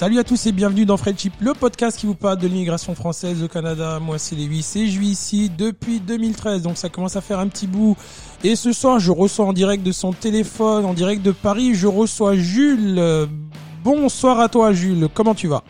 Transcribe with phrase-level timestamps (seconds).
[0.00, 3.42] Salut à tous et bienvenue dans Friendship, le podcast qui vous parle de l'immigration française
[3.42, 3.98] au Canada.
[4.00, 7.48] Moi c'est Lévis et je vis ici depuis 2013, donc ça commence à faire un
[7.48, 7.98] petit bout.
[8.42, 11.86] Et ce soir je reçois en direct de son téléphone, en direct de Paris, je
[11.86, 13.28] reçois Jules.
[13.84, 15.62] Bonsoir à toi Jules, comment tu vas?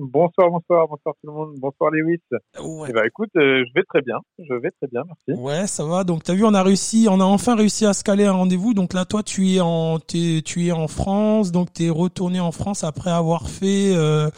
[0.00, 1.54] Bonsoir, bonsoir, bonsoir tout le monde.
[1.58, 2.20] Bonsoir Lewis.
[2.62, 2.86] Ouais.
[2.88, 4.20] Eh ben, écoute, euh, je vais très bien.
[4.38, 5.42] Je vais très bien, merci.
[5.42, 6.04] Ouais, ça va.
[6.04, 8.74] Donc t'as vu, on a réussi, on a enfin réussi à se caler un rendez-vous.
[8.74, 11.50] Donc là, toi, tu es en, es, tu es en France.
[11.50, 14.30] Donc t'es retourné en France après avoir fait euh,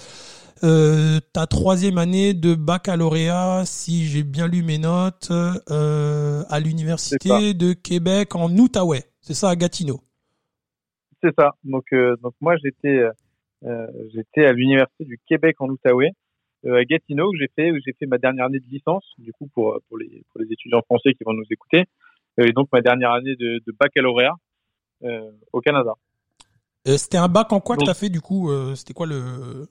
[0.64, 7.74] euh, ta troisième année de baccalauréat, si j'ai bien lu mes notes, à l'université de
[7.74, 9.04] Québec en Outaouais.
[9.20, 10.00] C'est ça, à Gatineau.
[11.22, 11.50] C'est ça.
[11.64, 11.84] Donc,
[12.22, 13.04] donc moi, j'étais
[13.62, 16.12] j'étais à l'université du Québec en Outaouais,
[16.66, 19.32] euh, à Gatineau, où j'ai fait, où j'ai fait ma dernière année de licence, du
[19.32, 21.84] coup pour pour les pour les étudiants français qui vont nous écouter,
[22.38, 24.34] euh, et donc ma dernière année de, de baccalauréat
[25.52, 25.94] au Canada.
[26.84, 29.66] C'était un bac en quoi que tu as fait du coup C'était quoi le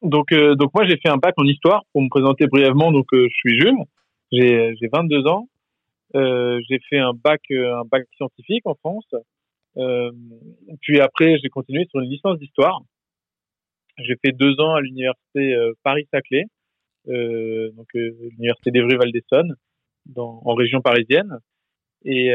[0.00, 2.92] donc, donc moi j'ai fait un bac en histoire pour me présenter brièvement.
[2.92, 3.76] Donc je suis Jules,
[4.32, 5.48] j'ai j'ai 22 ans.
[6.14, 9.06] Euh, j'ai fait un bac un bac scientifique en France.
[9.76, 10.10] Euh,
[10.80, 12.80] puis après, j'ai continué sur une licence d'histoire.
[13.98, 16.44] J'ai fait deux ans à l'université euh, Paris-Saclay,
[17.08, 19.54] euh, donc l'université d'Evry-Val d'Essonne,
[20.16, 21.38] en région parisienne.
[22.04, 22.30] Et,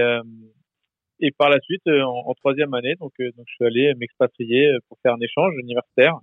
[1.20, 5.14] et par la suite, en, troisième année, donc, donc je suis allé m'expatrier pour faire
[5.14, 6.20] un échange universitaire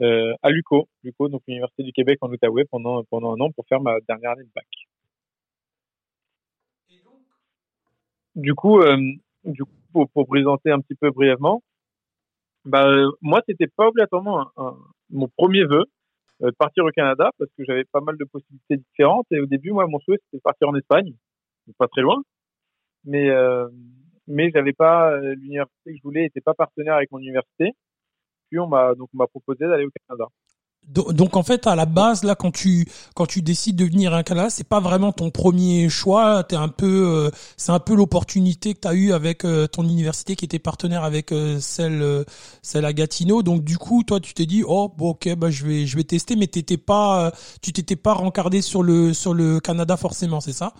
[0.00, 3.66] euh, à l'UCO, l'UCO, donc l'université du Québec en Outaouais, pendant pendant un an pour
[3.66, 4.66] faire ma dernière année de bac.
[8.34, 8.98] Du coup, euh,
[9.46, 11.62] du coup, pour, pour, présenter un petit peu brièvement,
[12.64, 12.86] bah,
[13.22, 14.76] moi, c'était pas obligatoirement un,
[15.10, 15.84] mon premier vœu
[16.42, 19.26] euh, de partir au Canada parce que j'avais pas mal de possibilités différentes.
[19.30, 21.14] Et au début, moi, mon souhait, c'était de partir en Espagne,
[21.78, 22.22] pas très loin.
[23.04, 23.68] Mais, euh,
[24.26, 27.72] mais j'avais pas, euh, l'université que je voulais était pas partenaire avec mon université.
[28.50, 30.26] Puis on m'a, donc, on m'a proposé d'aller au Canada.
[30.86, 34.22] Donc en fait à la base là quand tu quand tu décides de venir à
[34.22, 36.44] Canada c'est pas vraiment ton premier choix.
[36.52, 40.60] Euh, c'est un peu l'opportunité que tu as eu avec euh, ton université qui était
[40.60, 42.24] partenaire avec euh, celle
[42.62, 43.42] celle à Gatineau.
[43.42, 46.46] Donc du coup toi tu t'es dit oh bon ok bah je vais tester mais
[46.46, 47.32] t'étais pas
[47.62, 50.72] tu t'étais pas rencardé sur le sur le Canada forcément c'est ça?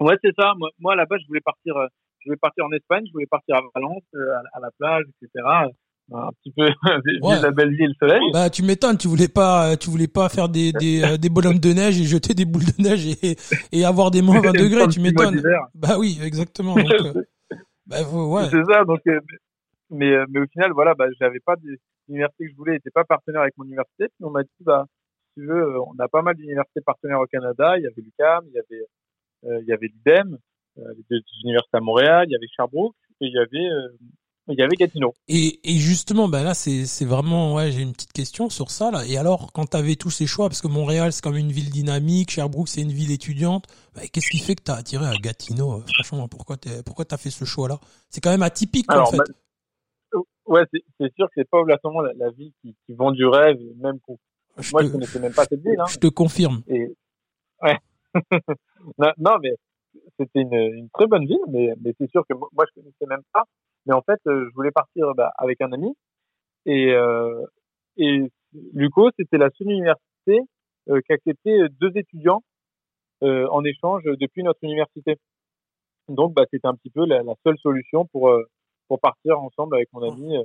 [0.00, 0.54] Ouais c'est ça.
[0.78, 1.74] Moi, à la base je voulais partir
[2.20, 4.04] je voulais partir en Espagne je voulais partir à Valence
[4.54, 5.70] à la plage etc
[6.12, 6.64] un petit peu
[7.22, 7.40] ouais.
[7.40, 8.20] la belle vie et le soleil.
[8.32, 11.58] Bah tu m'étonnes, tu voulais pas tu voulais pas faire des des, euh, des bonhommes
[11.58, 13.36] de neige et jeter des boules de neige et,
[13.72, 15.42] et avoir des moins 20 degrés, tu m'étonnes.
[15.74, 16.74] Bah oui, exactement.
[16.74, 17.22] Donc, euh,
[17.86, 18.44] bah, ouais.
[18.50, 19.20] C'est ça donc euh,
[19.90, 21.54] mais mais au final voilà, bah j'avais pas
[22.08, 24.86] l'université que je voulais était pas partenaire avec mon université, puis on m'a dit bah
[25.34, 28.44] si tu veux, on a pas mal d'universités partenaires au Canada, il y avait l'UQAM,
[28.48, 28.84] il y avait
[29.62, 30.36] il y avait l'UDEM,
[30.76, 33.68] les deux universités à Montréal, il y avait Sherbrooke et il y avait
[34.50, 35.14] il y avait Gatineau.
[35.28, 39.04] Et, et justement, ben là, c'est, vraiment, ouais, j'ai une petite question sur ça, là.
[39.06, 41.70] Et alors, quand tu avais tous ces choix, parce que Montréal, c'est comme une ville
[41.70, 45.14] dynamique, Sherbrooke, c'est une ville étudiante, ben, qu'est-ce qui fait que tu as attiré à
[45.14, 47.78] Gatineau euh, Franchement, pourquoi tu as fait ce choix-là?
[48.08, 49.18] C'est quand même atypique, en fait.
[49.18, 53.26] Bah, ouais, c'est, sûr que c'est pas obligatoirement la, la ville qui, qui, vend du
[53.26, 54.18] rêve, même pour...
[54.72, 55.80] Moi, je connaissais même pas cette ville.
[55.80, 55.86] Hein.
[55.88, 56.62] Je te confirme.
[56.66, 56.94] Et...
[57.62, 57.78] Ouais.
[58.98, 59.54] non, non, mais
[60.18, 63.22] c'était une, une, très bonne ville, mais, mais c'est sûr que moi, je connaissais même
[63.32, 63.44] pas.
[63.86, 65.94] Mais en fait, euh, je voulais partir bah, avec un ami.
[66.66, 67.44] Et, euh,
[67.96, 68.30] et
[68.74, 70.40] Luco, c'était la seule université
[70.88, 72.42] euh, qui acceptait deux étudiants
[73.22, 75.16] euh, en échange depuis notre université.
[76.08, 78.32] Donc, bah, c'était un petit peu la, la seule solution pour,
[78.88, 80.36] pour partir ensemble avec mon ami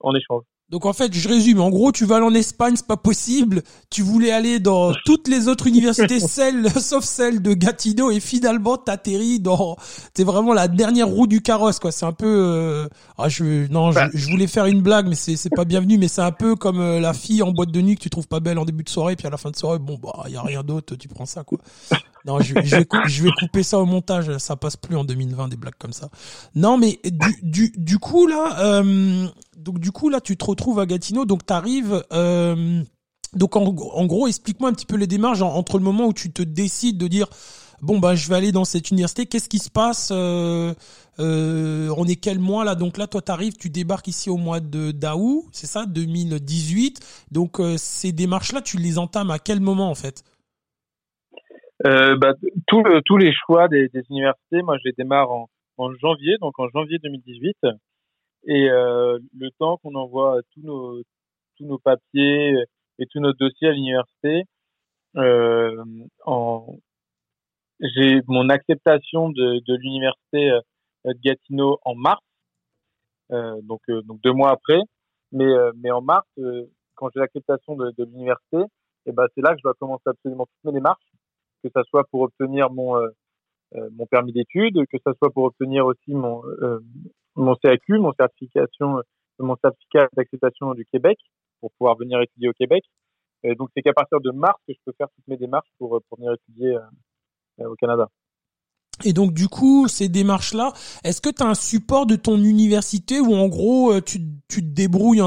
[0.00, 0.42] en échange.
[0.70, 1.60] Donc en fait, je résume.
[1.60, 3.62] En gros, tu vas aller en Espagne, c'est pas possible.
[3.88, 8.76] Tu voulais aller dans toutes les autres universités, celle, sauf celle de Gatineau, et finalement
[8.76, 9.76] t'atterris dans.
[10.12, 11.90] T'es vraiment la dernière roue du carrosse, quoi.
[11.90, 12.26] C'est un peu.
[12.26, 12.88] Euh...
[13.16, 15.96] Ah, je non, je, je, voulais faire une blague, mais c'est c'est pas bienvenu.
[15.96, 18.28] Mais c'est un peu comme euh, la fille en boîte de nuit que tu trouves
[18.28, 20.36] pas belle en début de soirée, puis à la fin de soirée, bon bah y
[20.36, 21.58] a rien d'autre, tu prends ça, quoi.
[22.24, 24.36] Non, je, vais, couper ça au montage.
[24.38, 26.08] Ça passe plus en 2020 des blagues comme ça.
[26.54, 28.58] Non, mais du du, du coup là.
[28.60, 29.28] Euh,
[29.58, 32.04] donc du coup là tu te retrouves à Gatineau, donc tu arrives.
[32.12, 32.82] Euh,
[33.34, 36.42] donc en, gros, explique-moi un petit peu les démarches entre le moment où tu te
[36.42, 37.28] décides de dire
[37.82, 40.72] bon bah je vais aller dans cette université, qu'est-ce qui se passe euh,
[41.20, 42.74] euh, On est quel mois là?
[42.74, 47.00] Donc là, toi t'arrives, tu débarques ici au mois de d'août, c'est ça, 2018.
[47.30, 50.24] Donc ces démarches-là, tu les entames à quel moment en fait?
[51.84, 52.34] Bah,
[52.66, 56.98] tous les choix des, universités, moi je les démarre en, en janvier, donc en janvier
[56.98, 57.56] 2018.
[58.46, 61.02] Et euh, le temps qu'on envoie tous nos
[61.56, 62.54] tous nos papiers
[62.98, 64.44] et tous nos dossiers à l'université,
[65.16, 65.84] euh,
[67.80, 70.60] j'ai mon acceptation de, de l'université euh,
[71.04, 72.22] de Gatineau en mars,
[73.32, 74.80] euh, donc euh, donc deux mois après.
[75.30, 76.26] Mais, mais en mars,
[76.94, 78.56] quand j'ai l'acceptation de, de l'université,
[79.04, 81.04] et ben c'est là que je dois commencer absolument toutes mes démarches,
[81.62, 83.00] que ça soit pour obtenir mon
[83.92, 86.42] mon permis d'études, que ça soit pour obtenir aussi mon
[87.36, 89.02] mon CAQ, mon certification,
[89.38, 91.18] mon certificat d'acceptation du Québec
[91.60, 92.84] pour pouvoir venir étudier au Québec.
[93.44, 96.18] Donc c'est qu'à partir de mars que je peux faire toutes mes démarches pour pour
[96.18, 96.76] venir étudier
[97.58, 98.08] au Canada.
[99.04, 100.72] Et donc du coup, ces démarches-là,
[101.04, 104.18] est-ce que tu as un support de ton université ou en gros euh, tu,
[104.48, 105.22] tu te débrouilles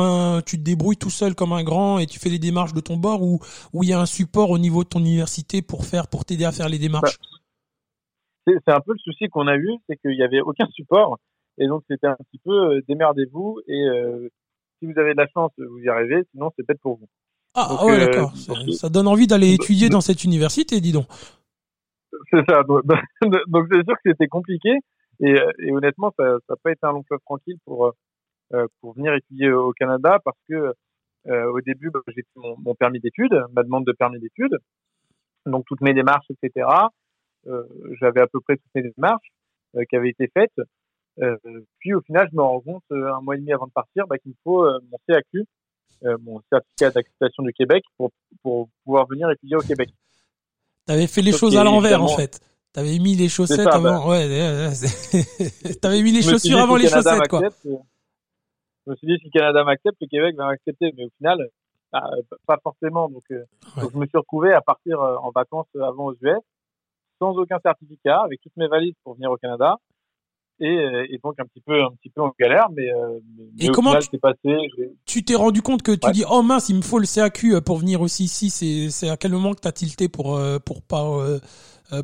[0.45, 2.97] tu te débrouilles tout seul comme un grand et tu fais les démarches de ton
[2.97, 3.39] bord ou
[3.73, 6.45] ou il y a un support au niveau de ton université pour faire pour t'aider
[6.45, 7.17] à faire les démarches?
[8.45, 11.17] Bah, C'est un peu le souci qu'on a eu, c'est qu'il y avait aucun support
[11.57, 14.29] et donc c'était un petit peu euh, démerdez-vous et euh,
[14.79, 17.07] si vous avez de la chance, vous y arrivez, sinon c'est peut-être pour vous.
[17.53, 18.33] Ah ouais, d'accord.
[18.73, 21.07] Ça donne envie d'aller étudier dans cette université, dis donc.
[22.29, 22.63] C'est ça.
[23.47, 24.77] Donc c'est sûr que c'était compliqué
[25.19, 27.93] et, et, honnêtement ça n'a pas été un long fleuve tranquille pour
[28.53, 30.73] euh, pour venir étudier au Canada parce que
[31.27, 34.57] euh, au début bah, j'ai fait mon, mon permis d'études, ma demande de permis d'études,
[35.45, 36.67] donc toutes mes démarches etc.
[37.47, 37.63] Euh,
[37.99, 39.31] J'avais à peu près toutes mes démarches
[39.75, 40.53] euh, qui avaient été faites.
[41.19, 41.37] Euh,
[41.79, 44.17] puis au final je me rends compte un mois et demi avant de partir bah,
[44.17, 45.45] qu'il me faut mon CAQ,
[46.21, 48.11] mon certificat d'acceptation du Québec pour
[48.43, 49.89] pour pouvoir venir étudier au Québec.
[50.91, 52.41] T'avais fait les choses à l'envers en fait.
[52.73, 54.05] T'avais mis les chaussettes avant.
[54.05, 54.09] Bah.
[54.09, 54.27] Ouais,
[55.81, 57.41] t'avais mis les chaussures avant les chaussettes quoi.
[57.63, 61.47] Je me suis dit si le Canada m'accepte, le Québec va m'accepter, mais au final,
[61.93, 62.09] bah,
[62.45, 63.07] pas forcément.
[63.07, 63.45] Donc, euh,
[63.77, 66.41] donc, je me suis retrouvé à partir euh, en vacances avant aux US,
[67.19, 69.77] sans aucun certificat, avec toutes mes valises pour venir au Canada
[70.61, 73.19] et, euh, et, donc un petit peu un petit peu en galère mais, euh,
[73.57, 74.55] mais et comment tu, passé
[75.05, 77.61] tu t'es rendu compte que tu dis oh mince il me faut le CAQ euh,
[77.61, 81.39] pour venir aussi ici c'est c'est à quel moment que t'as tilté pour pour pas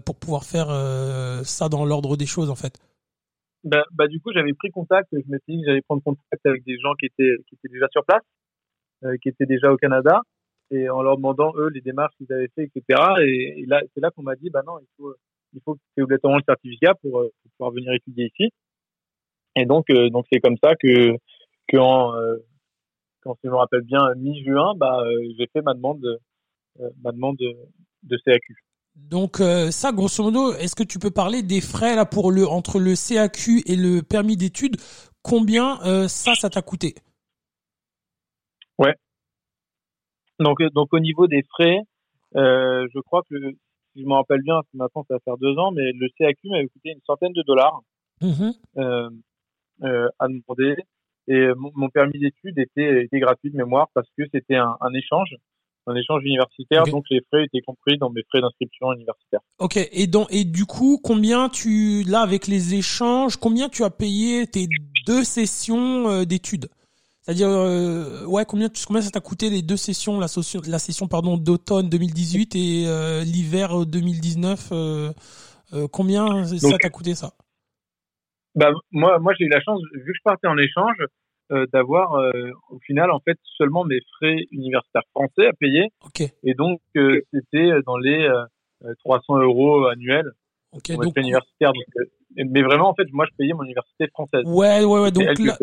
[0.05, 0.67] pour pouvoir faire
[1.43, 2.77] ça dans l'ordre des choses en fait?
[3.63, 6.45] Bah, bah du coup j'avais pris contact je me suis dit que j'allais prendre contact
[6.45, 8.23] avec des gens qui étaient qui étaient déjà sur place
[9.21, 10.21] qui étaient déjà au Canada
[10.71, 14.01] et en leur demandant eux les démarches qu'ils avaient fait etc et, et là c'est
[14.01, 15.13] là qu'on m'a dit bah non il faut
[15.53, 18.51] il faut que tu aies obligatoirement le certificat pour, euh, pour, pouvoir venir étudier ici.
[19.55, 21.15] Et donc, euh, donc c'est comme ça que,
[21.67, 22.37] que en, euh,
[23.21, 25.03] quand je me rappelle bien, mi-juin, bah,
[25.37, 26.05] j'ai fait ma demande,
[27.01, 27.53] ma demande de,
[28.03, 28.55] de CAQ.
[28.95, 32.79] Donc ça, grosso modo, est-ce que tu peux parler des frais là pour le entre
[32.79, 34.77] le CAQ et le permis d'études
[35.23, 35.77] Combien
[36.07, 36.95] ça, ça t'a coûté?
[38.77, 38.95] Ouais.
[40.39, 41.79] Donc donc au niveau des frais,
[42.33, 43.35] je crois que
[43.97, 46.67] si je me rappelle bien, maintenant ça va faire deux ans, mais le CAQ m'avait
[46.67, 47.81] coûté une centaine de dollars
[48.21, 49.09] mmh euh,
[49.83, 50.75] euh, à demander.
[51.27, 55.35] Et mon, permis d'études était, était gratuit de mémoire parce que c'était un, un, échange,
[55.85, 59.41] un échange universitaire, donc les frais étaient compris dans mes frais d'inscription universitaire.
[59.59, 59.77] Ok.
[59.91, 64.47] Et donc et du coup, combien tu là avec les échanges, combien tu as payé
[64.47, 64.67] tes
[65.05, 66.69] deux sessions euh, d'études?
[67.27, 71.09] C'est-à-dire, euh, ouais, combien, combien ça t'a coûté les deux sessions, la, session, la session
[71.09, 75.11] pardon d'automne 2018 et euh, l'hiver 2019 euh,
[75.91, 77.33] Combien ça t'a coûté ça?
[78.55, 80.95] bah, moi, moi j'ai eu la chance, vu que je partais en échange,
[81.73, 82.13] d'avoir
[82.69, 85.91] au final en fait seulement mes frais universitaires français à payer.
[86.43, 88.25] Et donc c'était dans les
[89.03, 90.31] 300 euros annuels.
[90.73, 90.91] Ok.
[90.91, 91.71] Donc, universitaire.
[91.73, 92.07] Donc,
[92.45, 94.43] mais vraiment en fait moi je payais mon université française.
[94.45, 95.57] Ouais ouais ouais donc là,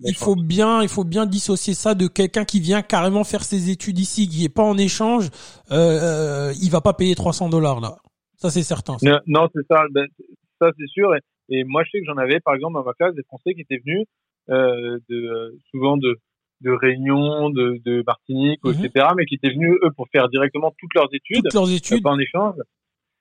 [0.00, 3.70] il, faut bien il faut bien dissocier ça de quelqu'un qui vient carrément faire ses
[3.70, 5.30] études ici qui est pas en échange
[5.70, 7.96] euh, euh, il va pas payer 300 dollars là.
[8.36, 8.96] Ça c'est certain.
[9.26, 10.06] Non, c'est ça ben,
[10.60, 12.92] ça c'est sûr et, et, moi je sais que j'en avais par exemple dans ma
[12.92, 14.06] classe des français qui étaient venus
[14.50, 16.18] euh, de souvent de
[16.60, 18.84] de Réunion, de, de Martinique, mhm.
[18.84, 22.02] etc., mais qui étaient venus eux pour faire directement toutes leurs études, toutes leurs études,
[22.02, 22.56] pas en échange.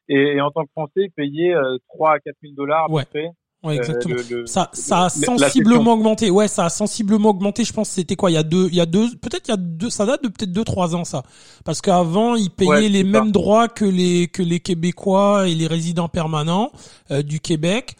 [0.09, 1.55] Et, en tant que Français, payer
[1.93, 3.03] 3 euh, à 4 000 dollars à ouais.
[3.03, 3.29] peu près.
[3.61, 4.15] Ouais, exactement.
[4.45, 6.29] ça, ça a sensiblement augmenté.
[6.29, 7.65] Ouais, ça a sensiblement augmenté.
[7.65, 9.53] Je pense c'était quoi Il y a deux, il y a deux, peut-être il y
[9.53, 11.23] a deux, ça date de peut-être deux trois ans ça.
[11.65, 16.07] Parce qu'avant ils payaient les mêmes droits que les que les Québécois et les résidents
[16.07, 16.71] permanents
[17.11, 17.97] euh, du Québec,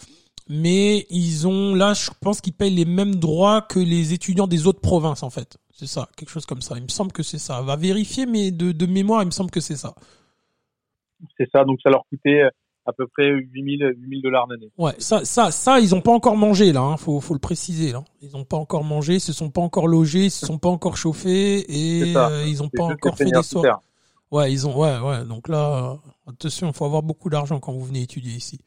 [0.47, 4.65] mais ils ont là, je pense qu'ils payent les mêmes droits que les étudiants des
[4.65, 5.57] autres provinces en fait.
[5.73, 6.75] C'est ça, quelque chose comme ça.
[6.77, 7.61] Il me semble que c'est ça.
[7.61, 9.93] Va vérifier, mais de, de mémoire, il me semble que c'est ça
[11.37, 11.63] c'est ça.
[11.63, 12.49] Donc ça leur coûtait euh,
[12.85, 14.71] à peu près 8000 8000 dollars l'année.
[14.77, 17.91] Ouais, ça ça ça ils ont pas encore mangé là, hein, faut faut le préciser
[17.91, 18.03] là.
[18.21, 20.69] Ils ont pas encore mangé, ils se sont pas encore logés, ils se sont pas
[20.69, 23.69] encore chauffés et euh, ils ont pas encore fait des soirées.
[24.31, 25.25] Ouais, ils ont ouais ouais.
[25.25, 25.93] Donc là
[26.27, 28.59] euh, attention, il faut avoir beaucoup d'argent quand vous venez étudier ici.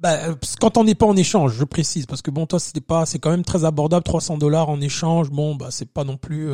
[0.00, 0.18] Bah,
[0.60, 3.20] quand on n'est pas en échange, je précise, parce que bon, toi, c'était pas, c'est
[3.20, 5.30] quand même très abordable, 300 dollars en échange.
[5.30, 6.50] Bon, bah, c'est pas non plus,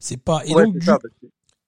[0.00, 0.42] c'est pas.
[0.44, 0.74] Et donc,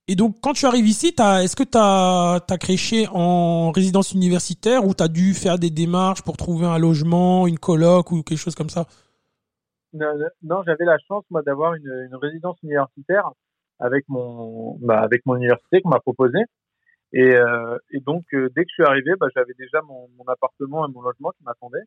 [0.09, 4.85] et donc, quand tu arrives ici, est-ce que tu as, as créché en résidence universitaire
[4.87, 8.39] ou tu as dû faire des démarches pour trouver un logement, une coloc ou quelque
[8.39, 8.87] chose comme ça?
[9.93, 13.31] Non, j'avais la chance moi d'avoir une, une, résidence universitaire
[13.79, 16.39] avec mon bah, avec mon université qu'on m'a proposé.
[17.13, 20.25] Et, euh, et donc euh, dès que je suis arrivé, bah, j'avais déjà mon, mon,
[20.27, 21.85] appartement et mon logement qui m'attendaient.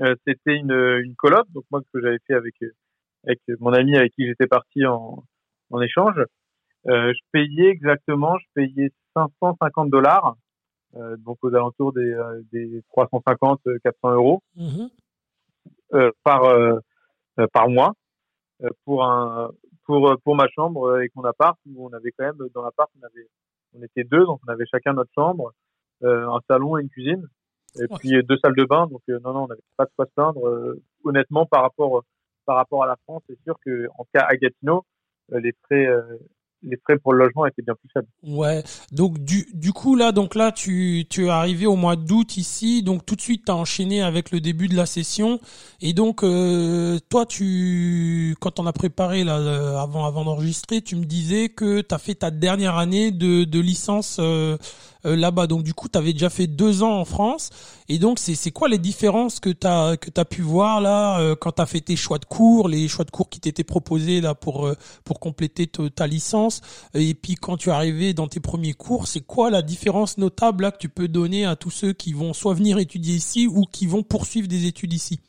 [0.00, 2.54] Euh, C'était une, une coloc, donc moi ce que j'avais fait avec
[3.24, 5.24] avec mon ami avec qui j'étais parti en,
[5.70, 6.22] en échange.
[6.88, 10.36] Euh, je payais exactement, je payais 550 dollars,
[10.96, 12.16] euh, donc aux alentours des,
[12.52, 14.42] des 350 400 euros.
[14.56, 14.86] Mmh
[16.24, 16.44] par
[17.38, 17.94] euh, par mois.
[18.62, 19.50] Euh, pour un
[19.84, 23.04] pour pour ma chambre avec mon appart où on avait quand même dans l'appart on
[23.04, 23.26] avait
[23.74, 25.52] on était deux donc on avait chacun notre chambre
[26.04, 27.26] euh, un salon et une cuisine.
[27.80, 30.12] Et puis deux salles de bain donc non non on n'avait pas de quoi se
[30.14, 30.76] plaindre.
[31.04, 32.04] Honnêtement par rapport
[32.44, 34.84] par rapport à la France c'est sûr que en cas à Gatineau
[35.30, 35.88] les frais
[36.62, 38.08] les frais pour le logement étaient bien plus faibles.
[38.22, 38.62] Ouais.
[38.92, 42.82] Donc du du coup là donc là tu tu es arrivé au mois d'août ici
[42.82, 45.40] donc tout de suite tu as enchaîné avec le début de la session
[45.80, 50.96] et donc euh, toi tu quand on a préparé là euh, avant avant d'enregistrer tu
[50.96, 54.56] me disais que tu as fait ta dernière année de de licence euh,
[55.04, 55.46] là-bas.
[55.46, 57.50] Donc du coup, tu avais déjà fait deux ans en France.
[57.88, 61.34] Et donc, c'est quoi les différences que tu as, que as pu voir là euh,
[61.34, 64.20] quand tu as fait tes choix de cours, les choix de cours qui t'étaient proposés
[64.20, 66.60] là pour, euh, pour compléter ta licence?
[66.94, 70.62] Et puis quand tu es arrivé dans tes premiers cours, c'est quoi la différence notable
[70.62, 73.64] là que tu peux donner à tous ceux qui vont soit venir étudier ici ou
[73.64, 75.20] qui vont poursuivre des études ici?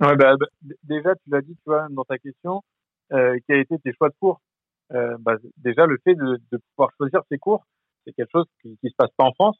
[0.00, 0.34] Ouais, bah,
[0.82, 2.62] Déjà, tu l'as dit tu vois, dans ta question,
[3.12, 4.40] euh, quels étaient tes choix de cours?
[4.92, 7.64] Euh, bah, Déjà, le fait de, de pouvoir choisir ses cours,
[8.04, 9.56] c'est quelque chose qui, qui se passe pas en France.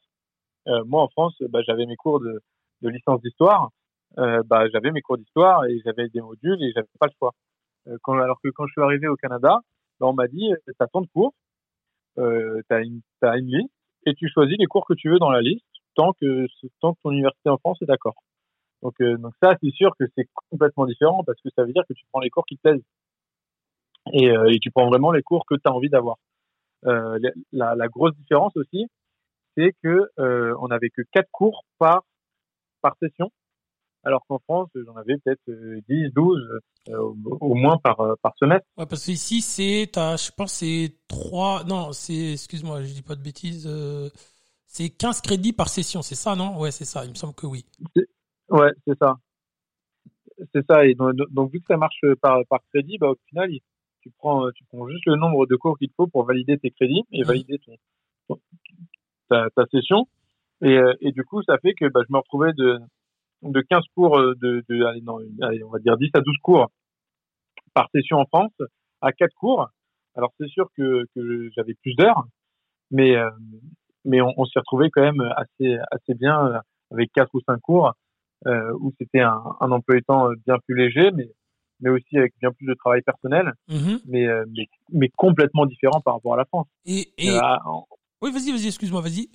[0.67, 2.41] Euh, moi, en France, bah, j'avais mes cours de,
[2.81, 3.69] licence d'histoire.
[4.17, 7.33] Euh, bah, j'avais mes cours d'histoire et j'avais des modules et j'avais pas le choix.
[7.87, 9.59] Euh, alors que quand je suis arrivé au Canada,
[9.99, 11.33] bah, on m'a dit, t'as tant de cours,
[12.17, 13.71] euh, t'as as une liste
[14.05, 16.47] et tu choisis les cours que tu veux dans la liste tant que,
[16.81, 18.15] tant que ton université en France est d'accord.
[18.81, 18.95] Donc,
[19.41, 22.19] ça, c'est sûr que c'est complètement différent parce que ça veut dire que tu prends
[22.19, 22.83] les cours qui te plaisent
[24.13, 26.17] et, et tu prends vraiment les cours que tu as envie d'avoir.
[26.85, 27.19] Euh,
[27.51, 28.87] la, la, grosse différence aussi,
[29.57, 32.03] c'est que euh, on n'avait que quatre cours par
[32.81, 33.31] par session,
[34.03, 35.41] alors qu'en France, j'en avais peut-être
[35.89, 38.67] 10, 12 euh, au moins par par semestre.
[38.77, 43.15] Ouais, parce que ici c'est, je pense c'est trois, non, c'est, excuse-moi, je dis pas
[43.15, 43.67] de bêtises,
[44.67, 46.59] c'est 15 crédits par session, c'est ça, non?
[46.59, 47.03] Ouais, c'est ça.
[47.05, 47.65] Il me semble que oui.
[48.49, 49.15] Ouais, c'est ça.
[50.53, 50.85] C'est ça.
[50.85, 53.61] Et donc, donc, vu que ça marche par par crédit, bah au final, il,
[54.05, 57.03] tu prends, tu prends juste le nombre de cours qu'il faut pour valider tes crédits
[57.11, 57.25] et mmh.
[57.25, 57.59] valider
[58.27, 58.37] ton,
[59.29, 60.07] ta, ta, session.
[60.61, 62.77] Et, euh, et, du coup, ça fait que bah, je me retrouvais de,
[63.41, 66.37] de 15 cours, euh, de, de allez, non, allez, on va dire 10 à 12
[66.43, 66.69] cours
[67.73, 68.53] par session en France
[69.01, 69.67] à 4 cours.
[70.15, 72.25] Alors c'est sûr que, que j'avais plus d'heures,
[72.91, 73.31] mais, euh,
[74.05, 77.93] mais on, on s'y retrouvait quand même assez, assez bien avec 4 ou 5 cours
[78.45, 81.27] euh, où c'était un, un emploi temps bien plus léger, mais
[81.79, 86.01] mais aussi avec bien plus de travail personnel, mmh mais, euh, mais, mais complètement différent
[86.01, 86.67] par rapport à la France.
[86.85, 87.29] Et, et...
[87.29, 87.41] Euh,
[88.21, 89.29] oui, vas-y, vas-y, excuse-moi, vas-y.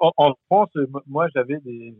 [0.00, 0.70] En, en, France,
[1.06, 1.94] moi, j'avais des,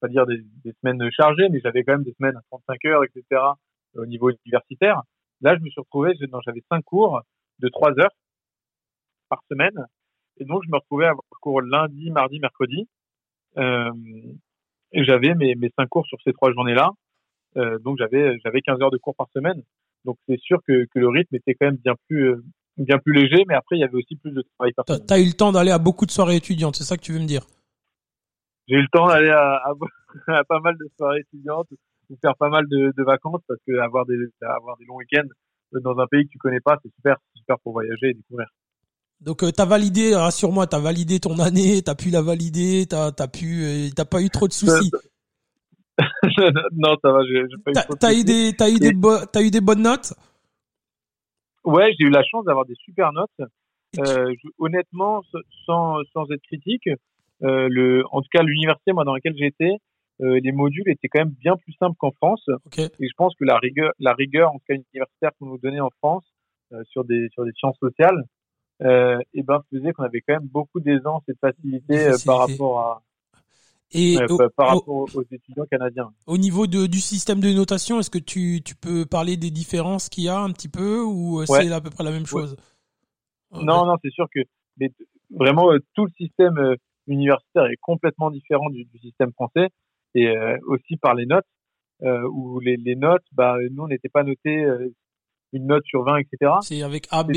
[0.00, 3.04] pas dire des, des, semaines chargées, mais j'avais quand même des semaines à 35 heures,
[3.04, 3.40] etc.
[3.94, 5.02] au niveau universitaire.
[5.40, 7.20] Là, je me suis retrouvé, j'avais cinq cours
[7.58, 8.14] de trois heures
[9.28, 9.86] par semaine,
[10.38, 12.88] et donc je me retrouvais à avoir cours lundi, mardi, mercredi.
[13.56, 13.92] Euh,
[14.92, 16.90] et j'avais mes, mes cinq cours sur ces trois journées-là.
[17.56, 19.62] Euh, donc j'avais j'avais 15 heures de cours par semaine.
[20.04, 22.44] Donc c'est sûr que, que le rythme était quand même bien plus euh,
[22.76, 25.02] bien plus léger, mais après il y avait aussi plus de travail personnel.
[25.06, 27.20] T'as eu le temps d'aller à beaucoup de soirées étudiantes, c'est ça que tu veux
[27.20, 27.46] me dire?
[28.68, 29.62] J'ai eu le temps d'aller à,
[30.28, 31.68] à, pas mal de soirées étudiantes,
[32.10, 35.28] ou faire pas mal de, de vacances parce que avoir des avoir des longs week-ends
[35.72, 38.48] dans un pays que tu connais pas, c'est super super pour voyager et découvrir.
[39.20, 43.28] Donc euh, t'as validé, rassure-moi, t'as validé ton année, t'as pu la valider, t'as as
[43.28, 44.90] pu, euh, t'as pas eu trop de soucis?
[46.72, 48.92] non, ça va, j'ai pas eu T'as eu des, t'as eu des,
[49.32, 50.14] t'as eu des bonnes notes?
[51.64, 53.50] Ouais, j'ai eu la chance d'avoir des super notes.
[53.98, 55.22] Euh, honnêtement,
[55.64, 56.88] sans, sans être critique,
[57.42, 59.78] euh, le, en tout cas, l'université, moi, dans laquelle j'étais,
[60.22, 62.44] euh, les modules étaient quand même bien plus simples qu'en France.
[62.76, 65.80] Et je pense que la rigueur, la rigueur, en tout cas universitaire qu'on nous donnait
[65.80, 66.24] en France,
[66.72, 68.24] euh, sur des, sur des sciences sociales,
[68.82, 72.38] euh, et ben, faisait qu'on avait quand même beaucoup d'aisance et de facilité euh, par
[72.46, 73.02] rapport à,
[73.92, 74.16] et
[74.56, 76.12] par rapport aux étudiants canadiens.
[76.26, 80.08] Au niveau de, du système de notation, est-ce que tu, tu peux parler des différences
[80.08, 82.56] qu'il y a un petit peu ou euh, c'est à peu près la même chose?
[83.52, 84.40] Non, non, c'est sûr que
[84.78, 84.90] mais,
[85.30, 86.76] vraiment euh, tout le système euh,
[87.06, 89.68] universitaire est complètement différent du, du système français
[90.14, 90.34] et
[90.66, 91.44] aussi par les notes
[92.00, 94.64] où les, les, notes, bah nous on n'était pas noté
[95.52, 96.52] une note sur 20, etc.
[96.62, 97.34] C'est avec A, B.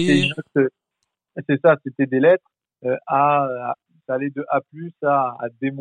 [1.47, 2.49] C'est ça, c'était des lettres
[3.05, 3.75] A,
[4.07, 4.61] ça allait de A+,
[5.03, 5.71] à, à D-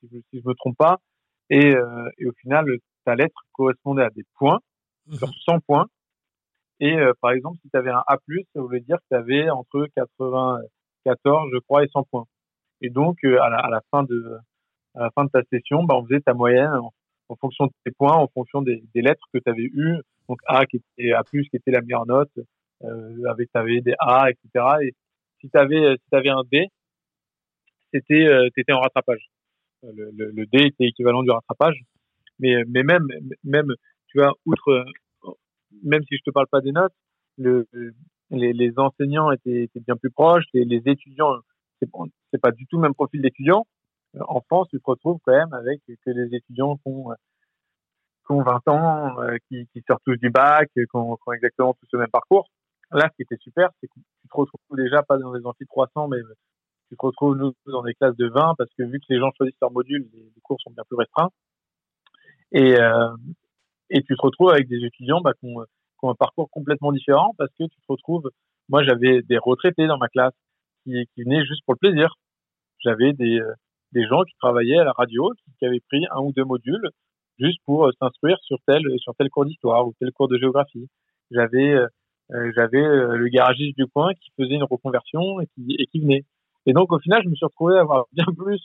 [0.00, 0.98] si je, si je me trompe pas.
[1.50, 2.64] Et, euh, et au final,
[3.04, 4.60] ta lettre correspondait à des points
[5.06, 5.16] Mhm.
[5.16, 5.86] sur 100 points.
[6.78, 8.16] Et euh, par exemple, si tu avais un A+,
[8.54, 12.26] ça voulait dire que tu avais entre 94, je crois, et 100 points.
[12.80, 14.36] Et donc, euh, à, la, à la fin de
[14.96, 16.92] à la fin de ta session, bah, on faisait ta moyenne en,
[17.28, 19.96] en fonction de tes points, en fonction des, des lettres que tu avais eues.
[20.28, 22.30] Donc A qui était A+, qui était la meilleure note,
[22.82, 24.64] euh, avec t'avais des A, etc.
[24.82, 24.94] Et
[25.40, 26.66] si tu avais si t'avais un D,
[27.92, 29.28] c'était euh, t'étais en rattrapage.
[29.82, 31.80] Le, le, le D était équivalent du rattrapage.
[32.38, 33.06] Mais mais même
[33.44, 33.74] même
[34.08, 34.84] tu vois outre
[35.82, 36.92] même si je te parle pas des notes,
[37.38, 37.66] le,
[38.30, 41.36] les, les enseignants étaient, bien plus proches, les, les étudiants
[41.80, 41.88] c'est
[42.30, 43.66] c'est pas du tout le même profil d'étudiants.
[44.16, 47.14] Euh, En France, tu te retrouves quand même avec que des étudiants qui ont, euh,
[48.26, 52.00] qui ont 20 ans, euh, qui, sortent tous du bac, qui ont, exactement tous le
[52.00, 52.48] même parcours.
[52.92, 55.66] Là, ce qui était super, c'est que tu te retrouves déjà pas dans des amphis
[55.66, 56.18] 300, mais
[56.90, 59.30] tu te retrouves nous dans des classes de 20 parce que vu que les gens
[59.36, 61.30] choisissent leur module, les, cours sont bien plus restreints.
[62.52, 63.16] Et, euh,
[63.90, 65.64] et tu te retrouves avec des étudiants bah, qui, ont,
[66.02, 68.28] un parcours complètement différent parce que tu te retrouves,
[68.68, 70.34] moi j'avais des retraités dans ma classe
[70.82, 72.16] qui, qui venaient juste pour le plaisir.
[72.80, 73.52] J'avais des, euh,
[73.92, 76.90] des gens qui travaillaient à la radio, qui, qui avaient pris un ou deux modules
[77.38, 80.88] juste pour euh, s'instruire sur tel sur tel cours d'histoire ou tel cours de géographie.
[81.30, 81.76] J'avais
[82.32, 86.00] euh, j'avais euh, le garagiste du coin qui faisait une reconversion et qui, et qui
[86.00, 86.24] venait.
[86.66, 88.60] Et donc au final, je me suis retrouvé à avoir bien plus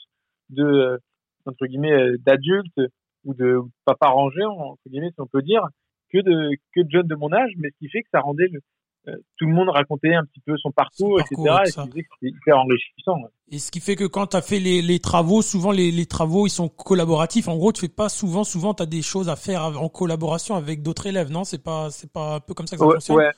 [0.50, 0.98] de euh,
[1.44, 2.80] entre guillemets euh, d'adultes
[3.24, 5.66] ou de, papas rangés entre guillemets si on peut dire
[6.12, 8.48] que de que de jeunes de mon âge, mais ce qui fait que ça rendait
[8.48, 8.60] le,
[9.08, 11.84] euh, tout le monde racontait un petit peu son parcours, Son parcours, etc.
[11.84, 13.20] et c'était hyper enrichissant.
[13.50, 16.06] Et ce qui fait que quand tu as fait les, les travaux, souvent les, les
[16.06, 17.48] travaux ils sont collaboratifs.
[17.48, 20.56] En gros, tu fais pas souvent, souvent tu as des choses à faire en collaboration
[20.56, 21.44] avec d'autres élèves, non?
[21.44, 23.16] C'est pas c'est pas un peu comme ça que ça Ouais, fonctionne?
[23.16, 23.32] ouais,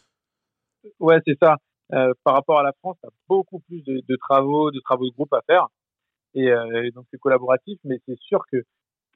[1.00, 1.56] ouais, c'est ça.
[1.94, 5.14] Euh, par rapport à la France, t'as beaucoup plus de, de travaux, de travaux de
[5.14, 5.68] groupe à faire,
[6.34, 7.78] et, euh, et donc c'est collaboratif.
[7.84, 8.58] Mais c'est sûr que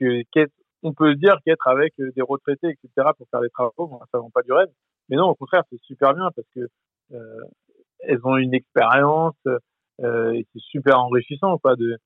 [0.01, 0.53] que qu'être-
[0.83, 4.19] on peut dire qu'être avec euh, des retraités, etc., pour faire des travaux, bon, ça
[4.19, 4.69] vend pas du rêve.
[5.09, 6.61] Mais non, au contraire, c'est super bien parce que
[7.13, 7.41] euh,
[8.01, 9.35] elles ont une expérience
[10.01, 11.77] euh, et c'est super enrichissant, quoi.
[11.77, 11.99] De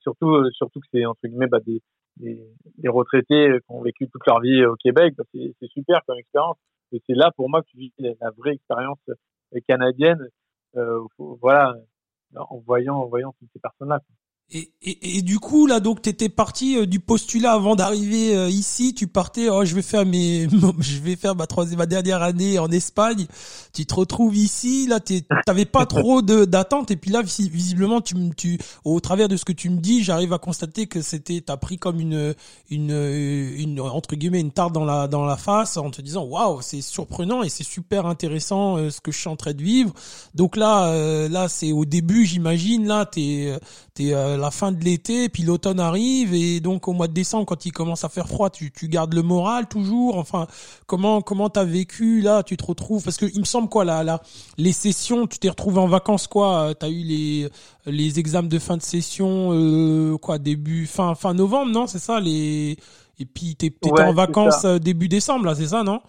[0.00, 1.80] surtout surtout que c'est entre guillemets bah, des,
[2.16, 2.40] des
[2.78, 6.56] des retraités qui ont vécu toute leur vie au Québec, bah, c'est super comme expérience.
[6.92, 8.98] Et c'est là pour moi que tu vis la, vraie expérience
[9.62, 10.28] canadienne,
[10.76, 11.00] euh,
[11.40, 11.74] voilà,
[12.36, 14.00] en voyant en voyant toutes ces personnes-là.
[14.50, 18.50] Et, et, et du coup là donc t'étais parti euh, du postulat avant d'arriver euh,
[18.50, 18.94] ici.
[18.94, 20.46] Tu partais oh je vais faire mes
[20.80, 23.26] je vais faire ma troisième ma dernière année en Espagne.
[23.72, 24.86] Tu te retrouves ici.
[24.86, 25.00] Là
[25.46, 26.90] t'avais pas trop d'attente.
[26.90, 30.04] Et puis là visi- visiblement tu tu au travers de ce que tu me dis
[30.04, 32.34] j'arrive à constater que c'était t'as pris comme une
[32.70, 32.90] une
[33.56, 36.82] une entre guillemets une tarte dans la dans la face en te disant waouh c'est
[36.82, 39.92] surprenant et c'est super intéressant euh, ce que je suis en train de vivre.
[40.34, 42.86] Donc là là c'est au début j'imagine.
[42.86, 43.58] Là t'es
[43.94, 47.46] t'es euh, la fin de l'été, puis l'automne arrive, et donc au mois de décembre,
[47.46, 50.18] quand il commence à faire froid, tu, tu gardes le moral toujours.
[50.18, 50.48] Enfin,
[50.86, 54.02] comment comment t'as vécu là Tu te retrouves parce que il me semble quoi là,
[54.02, 54.20] là
[54.58, 57.48] les sessions, tu t'es retrouvé en vacances quoi euh, T'as eu les
[57.86, 62.18] les examens de fin de session euh, quoi début fin fin novembre non C'est ça
[62.18, 62.76] les
[63.20, 64.78] et puis t'es- Ouais, en vacances ça.
[64.80, 66.00] début décembre là, c'est ça non?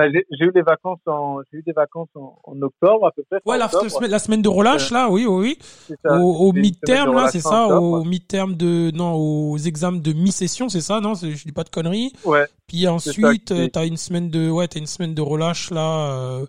[0.00, 3.10] Bah, j'ai j'ai eu des vacances en j'ai eu des vacances en, en octobre à
[3.12, 3.40] peu près.
[3.44, 3.84] Ouais, la, octobre.
[4.08, 5.58] la semaine, de relâche là, oui, oui,
[5.90, 5.96] oui.
[6.02, 6.18] Ça.
[6.18, 7.82] Au, au mi-terme là, c'est ça, octobre.
[8.00, 11.68] au mi-terme de non, aux examens de mi-session, c'est ça, non Je dis pas de
[11.70, 12.12] conneries.
[12.24, 12.46] Ouais.
[12.66, 16.12] Puis ensuite, euh, t'as une semaine de ouais, t'as une semaine de relâche là.
[16.14, 16.46] Euh,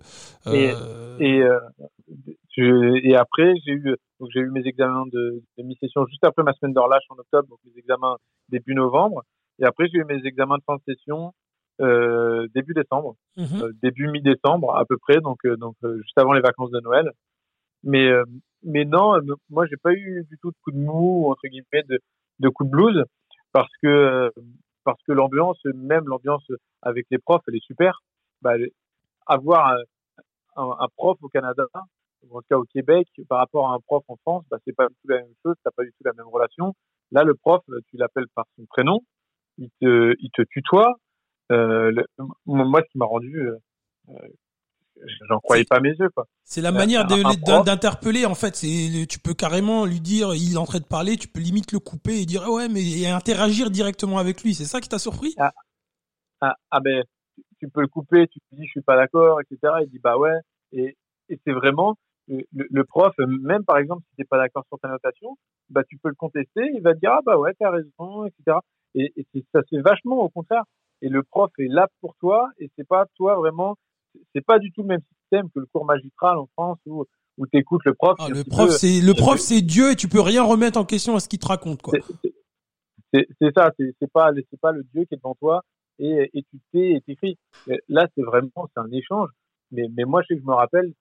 [0.53, 1.59] Et- euh, Et euh,
[2.55, 6.43] je- et après j'ai eu donc j'ai eu mes examens de, de mi-session juste après
[6.43, 8.17] ma semaine de relâche en octobre, donc mes examens
[8.49, 9.23] début novembre.
[9.59, 11.33] Et après j'ai eu mes examens de fin de session
[11.79, 13.15] euh, début décembre.
[13.37, 13.61] mhm.
[13.63, 17.11] euh, début mi-décembre à peu près, donc euh, donc juste avant les vacances de Noël.
[17.83, 18.09] Mais
[18.63, 21.99] mais non, moi j'ai pas eu du tout de coup de mou entre guillemets de
[22.39, 23.03] de coup de blues
[23.53, 24.31] parce que
[24.83, 26.45] parce que l'ambiance, même l'ambiance
[26.81, 28.01] avec les profs, elle est super.
[28.41, 28.53] Bah,
[29.27, 29.77] avoir un,
[30.55, 31.63] un, un prof au Canada,
[32.23, 34.75] ou en tout cas au Québec, par rapport à un prof en France, bah, c'est
[34.75, 36.73] pas du tout la même chose, t'as pas du tout la même relation.
[37.11, 39.01] Là, le prof, tu l'appelles par son prénom,
[39.57, 40.95] il te, il te tutoie.
[41.51, 42.05] Euh, le-
[42.45, 43.57] moi, ce qui m'a rendu, euh,
[44.09, 44.13] euh,
[45.27, 46.25] j'en croyais pas mes yeux, quoi.
[46.43, 48.55] C'est la manière d'interpeller en fait.
[48.55, 51.71] C'est tu peux carrément lui dire, il est en train de parler, tu peux limite
[51.71, 54.53] le couper et dire ah ouais, mais et interagir directement avec lui.
[54.53, 55.33] C'est ça qui t'a surpris?
[56.41, 57.03] Ah, ah ben
[57.59, 59.73] tu peux le couper, tu te dis je suis pas d'accord, etc.
[59.83, 60.35] Il dit bah ouais
[60.71, 60.97] et,
[61.29, 61.95] et c'est vraiment
[62.27, 65.37] le, prof, même par exemple si t'es pas d'accord sur ta notation,
[65.69, 68.57] bah tu peux le contester, il va te dire ah bah ouais t'as raison, etc.
[68.95, 70.63] Et, et ça se fait vachement au contraire.
[71.01, 73.75] Et le prof est là pour toi et c'est pas toi vraiment,
[74.35, 77.05] c'est pas du tout le même système que le cours magistral en France où
[77.37, 78.17] où t'écoutes le prof.
[78.19, 80.85] Ah, Le prof, peu- c'est le prof, c'est Dieu et tu peux rien remettre en
[80.85, 81.93] question à ce qu'il te raconte quoi.
[83.13, 85.63] c'est- ça, c'est pas, c'est pas le Dieu qui est devant toi
[85.99, 87.37] et, et tu t'es et t'écris.
[87.87, 89.29] Là, c'est vraiment, c'est un échange.
[89.71, 90.93] Mais, mais moi, je sais que je me rappelle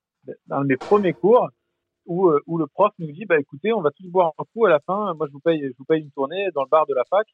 [0.47, 1.49] dans mes premiers cours
[2.07, 4.67] où, euh, où le prof nous dit, bah écoutez, on va tous boire un coup
[4.67, 5.15] à la fin.
[5.15, 7.27] Moi, je vous paye, je vous paye une tournée dans le bar de la fac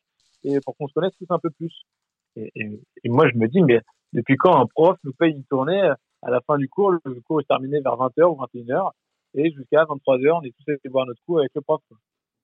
[0.44, 1.82] et pour qu'on se connaisse tous un peu plus.
[2.36, 3.80] Et, et, moi, je me dis, mais
[4.12, 5.80] depuis quand un prof nous paye une tournée
[6.22, 8.90] à la fin du cours Le cours est terminé vers 20h ou 21h
[9.34, 11.80] et jusqu'à 23h, on est tous allés boire notre coup avec le prof.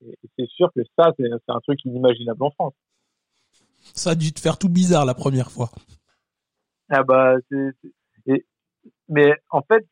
[0.04, 2.74] Et, c'est sûr que ça, c'est un truc inimaginable en France.
[3.94, 5.70] Ça a dû te faire tout bizarre la première fois.
[6.88, 7.72] Ah bah, c'est,
[9.08, 9.86] mais en fait,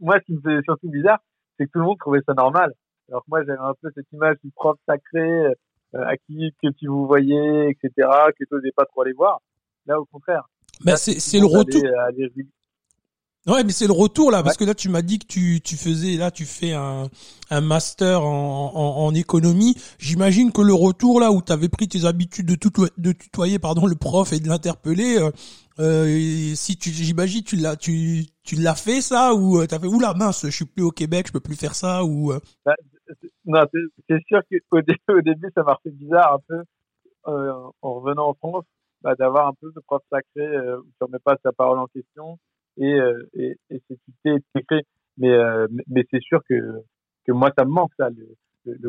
[0.00, 1.18] moi, ce qui me faisait surtout bizarre,
[1.56, 2.72] c'est que tout le monde trouvait ça normal.
[3.08, 5.54] Alors que moi, j'avais un peu cette image du prof sacré, euh,
[5.94, 9.40] à qui que tu vous voyais, etc., que tu n'osais pas trop aller voir.
[9.86, 10.48] Là, au contraire.
[10.84, 11.82] Bah, c'est le retour.
[13.48, 15.76] Ouais, mais c'est le retour là, parce que là tu m'as dit que tu, tu
[15.76, 17.08] faisais, là tu fais un,
[17.48, 19.74] un master en, en, en économie.
[19.98, 23.58] J'imagine que le retour là où tu avais pris tes habitudes de, tutoyer, de tutoyer
[23.58, 25.30] pardon le prof et de l'interpeller, euh,
[25.78, 29.86] euh si tu, j'imagine tu l'as, tu, tu l'as fait ça ou euh, t'as fait
[29.86, 32.32] oula mince, je suis plus au Québec, je peux plus faire ça ou.
[32.32, 32.40] Euh?
[32.66, 32.74] Bah,
[33.44, 33.60] non,
[34.08, 34.40] c'est sûr
[34.70, 36.62] qu'au au début ça m'a fait bizarre un peu
[37.24, 38.64] en revenant en France,
[39.02, 40.46] bah, d'avoir un peu ce prof sacré
[40.78, 42.38] où tu remets pas sa parole en question
[42.78, 43.82] et, euh, et, et
[44.24, 44.82] c'est écrit.
[45.16, 46.82] Mais, euh, mais c'est sûr que,
[47.26, 48.08] que moi, ça me manque, ça.
[48.10, 48.86] Le,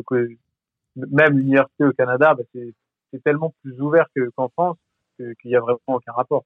[0.96, 4.06] même l'université au Canada, bah, c'est tellement plus ouvert
[4.36, 4.76] qu'en France
[5.18, 6.44] qu'il y a vraiment aucun rapport.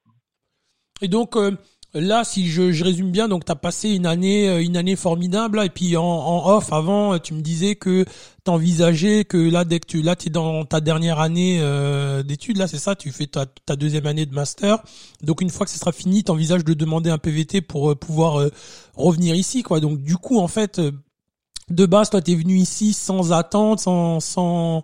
[1.01, 1.53] Et donc, euh,
[1.95, 5.61] Là, si je, résume bien, donc tu as passé une année, euh, une année formidable.
[5.65, 8.05] et puis en, off, avant, tu me disais que
[8.43, 12.67] t'envisageais que là, dès que tu là, es dans ta dernière année euh, d'études, là,
[12.67, 14.83] c'est ça, tu fais ta, deuxième année de master.
[15.23, 18.45] Donc une fois que ce sera fini, t'envisages de demander un PVT pour euh, pouvoir
[18.97, 19.79] revenir ici, quoi.
[19.79, 20.81] Donc du coup, en fait,
[21.71, 24.83] de base, toi, t'es venu ici sans attente, sans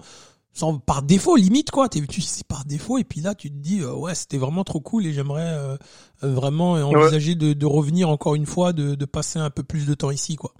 [0.60, 1.88] sans, par défaut limite quoi.
[1.88, 4.62] T'es tu c'est par défaut et puis là tu te dis euh, ouais c'était vraiment
[4.62, 5.76] trop cool et j'aimerais euh,
[6.22, 9.88] euh, vraiment envisager de, de, revenir encore une fois de, de passer un peu plus
[9.88, 10.52] de temps ici quoi.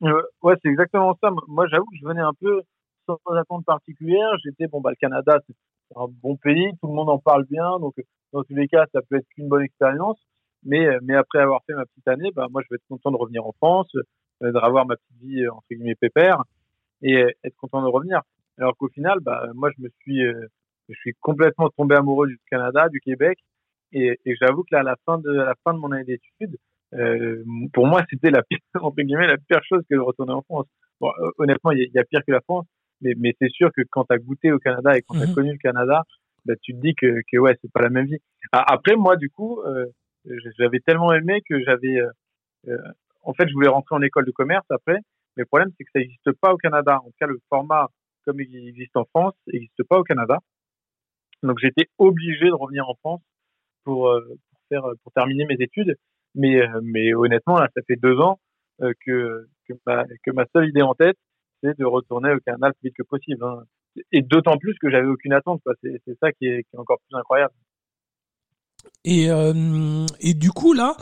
[0.00, 1.30] Ouais c'est exactement ça.
[1.46, 2.62] Moi j'avoue que je venais un peu
[3.06, 4.30] sans attente particulière.
[4.44, 5.54] J'étais bon bah le Canada c'est
[5.94, 7.94] un bon pays tout le monde en parle bien donc
[8.32, 10.18] dans tous les cas ça peut être qu'une bonne expérience.
[10.64, 13.16] Mais mais après avoir fait ma petite année bah moi je vais être content de
[13.16, 13.90] revenir en France
[14.40, 16.42] de revoir ma petite vie entre guillemets pépère
[17.02, 18.22] et être content de revenir
[18.58, 20.46] alors qu'au final, bah, moi, je me suis, euh,
[20.88, 23.38] je suis complètement tombé amoureux du Canada, du Québec,
[23.92, 26.04] et, et j'avoue que là, à la fin de, à la fin de mon année
[26.04, 26.56] d'études,
[26.94, 30.42] euh, pour moi, c'était la pire, entre guillemets, la pire chose que de retourner en
[30.42, 30.66] France.
[31.00, 32.66] Bon, honnêtement, il y, a pire que la France,
[33.02, 35.26] mais, mais c'est sûr que quand tu as goûté au Canada et quand tu as
[35.26, 35.34] mhm.
[35.34, 36.04] connu le Canada,
[36.46, 38.18] bah, tu te dis que, que ouais, c'est pas la même vie.
[38.52, 39.86] Après, moi, du coup, euh,
[40.58, 42.10] j'avais tellement aimé que j'avais, euh,
[42.68, 42.78] euh,
[43.22, 44.98] en fait, je voulais rentrer en école de commerce après,
[45.36, 46.98] mais le problème, c'est que ça n'existe pas au Canada.
[47.00, 47.88] En tout cas, le format
[48.26, 50.38] comme il existe en France, n'existe pas au Canada.
[51.42, 53.22] Donc j'étais obligé de revenir en France
[53.84, 54.20] pour, euh,
[54.68, 55.96] faire pour terminer mes études.
[56.34, 58.38] Mais euh, mais honnêtement ça fait deux ans
[58.82, 59.74] euh, que que
[60.32, 61.16] ma, seule idée en tête,
[61.62, 63.42] c'est de retourner au Canada le plus vite que possible.
[63.42, 63.64] Hein.
[64.12, 65.62] Et d'autant plus que j'avais aucune attente.
[65.82, 67.54] C'est c'est ça qui est, qui est encore plus incroyable.
[69.04, 69.28] Et
[70.20, 70.96] et du coup là,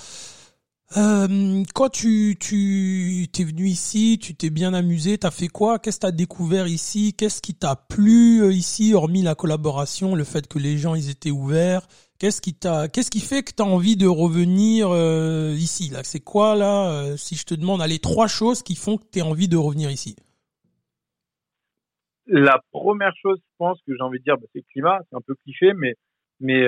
[0.97, 5.79] euh, quand tu tu t'es venu ici, tu t'es bien amusé, t'as fait quoi?
[5.79, 7.15] Qu'est-ce que t'as découvert ici?
[7.15, 11.11] Qu'est-ce qui t'a plu euh, ici, hormis la collaboration, le fait que les gens ils
[11.11, 11.89] étaient ouverts?
[12.19, 16.21] Qu'est-ce qui t'a Qu'est-ce qui fait que t'as envie de revenir euh, ici Là, c'est
[16.21, 19.57] quoi là Si je te demande, allez, trois choses qui font que t'as envie de
[19.57, 20.15] revenir ici?
[22.27, 25.01] La première chose, je pense que j'ai envie de dire, bah, c'est le climat.
[25.11, 25.95] C'est un peu cliché, mais
[26.41, 26.63] mais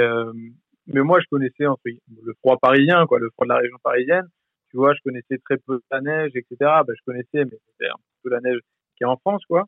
[0.87, 4.27] mais moi, je connaissais entre, le froid parisien, quoi, le froid de la région parisienne.
[4.71, 6.57] Tu vois, je connaissais très peu la neige, etc.
[6.61, 8.61] Ben, je connaissais, mais c'était un peu la neige
[8.97, 9.65] qui est en France, quoi.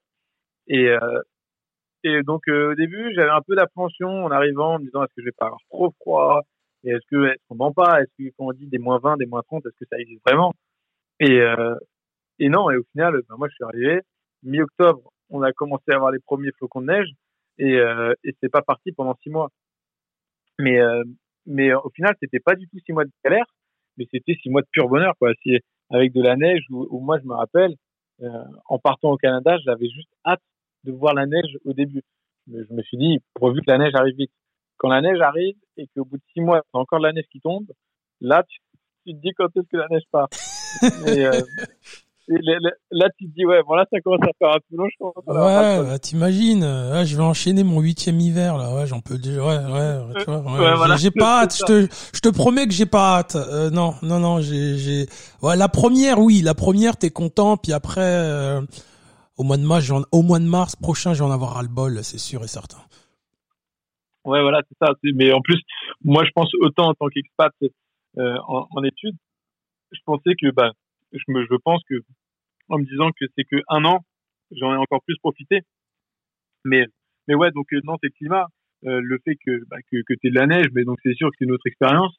[0.69, 1.21] Et, euh,
[2.05, 5.15] et donc, euh, au début, j'avais un peu d'appréhension en arrivant, en me disant, est-ce
[5.15, 6.43] que je vais pas avoir trop froid?
[6.85, 8.01] Et est-ce que, est-ce qu'on ment pas?
[8.03, 9.67] Est-ce qu'on dit des moins 20, des moins 30?
[9.67, 10.55] Est-ce que ça existe vraiment?
[11.21, 11.75] Et, euh,
[12.39, 14.01] et non, et au final, ben, moi, je suis arrivé.
[14.45, 17.09] Mi-octobre, on a commencé à avoir les premiers flocons de neige
[17.59, 19.51] et, euh, et c'est pas parti pendant six mois.
[20.59, 21.03] Mais, euh,
[21.47, 23.47] mais au final, c'était pas du tout six mois de galère,
[23.97, 25.33] mais c'était six mois de pur bonheur, quoi.
[25.43, 25.59] Si,
[25.91, 27.75] avec de la neige, où, moi, je me rappelle,
[28.23, 30.43] euh, en partant au Canada, j'avais juste hâte
[30.85, 32.03] de voir la neige au début.
[32.49, 34.33] Je me suis dit, pourvu que la neige arrive vite.
[34.77, 37.27] Quand la neige arrive et qu'au bout de six mois, t'as encore de la neige
[37.31, 37.67] qui tombe,
[38.21, 38.59] là, tu,
[39.05, 40.29] tu te dis quand est-ce que la neige part.
[41.07, 41.41] et, euh,
[42.29, 44.97] là, tu te dis, ouais, bon, là, ça commence à faire un peu long, je
[44.99, 45.15] pense.
[45.27, 49.45] Ouais, bah, t'imagines, euh, je vais enchaîner mon huitième hiver, là, ouais, j'en peux dire,
[49.45, 52.87] ouais, ouais, tu vois, ouais, j'ai pas hâte, je te, je te promets que j'ai
[52.87, 55.07] pas hâte, euh, non, non, non, j'ai, j'ai,
[55.43, 58.61] ouais, la première, oui, la première, t'es content, puis après, euh,
[59.39, 61.69] Au mois de mars, au mois de mars prochain, je vais en avoir ras le
[61.69, 62.79] bol, c'est sûr et certain.
[64.25, 64.93] Ouais, voilà, c'est ça.
[65.15, 65.61] Mais en plus,
[66.05, 67.53] moi, je pense autant en tant qu'expat
[68.19, 69.17] euh, en, en, études,
[69.93, 70.73] je pensais que, bah,
[71.13, 71.95] je, me, je pense que,
[72.69, 74.05] en me disant que c'est que un an,
[74.53, 75.61] j'en ai encore plus profité.
[76.65, 76.87] Mais,
[77.27, 78.47] mais ouais, donc euh, non, c'est le climat,
[78.87, 81.31] euh, le fait que, bah, que, que t'es de la neige, mais donc c'est sûr
[81.31, 82.15] que c'est une autre expérience.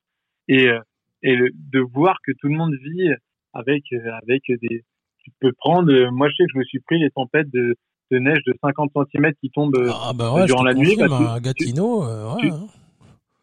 [0.47, 0.79] Et, euh,
[1.21, 3.11] et de voir que tout le monde vit
[3.53, 4.83] avec, euh, avec des,
[5.19, 7.75] tu peux prendre, moi je sais que je me suis pris les tempêtes de,
[8.09, 10.95] de neige de 50 cm qui tombent ah, bah ouais, durant la nuit.
[10.97, 12.67] Bah, tu, Gatineau, ouais, hein.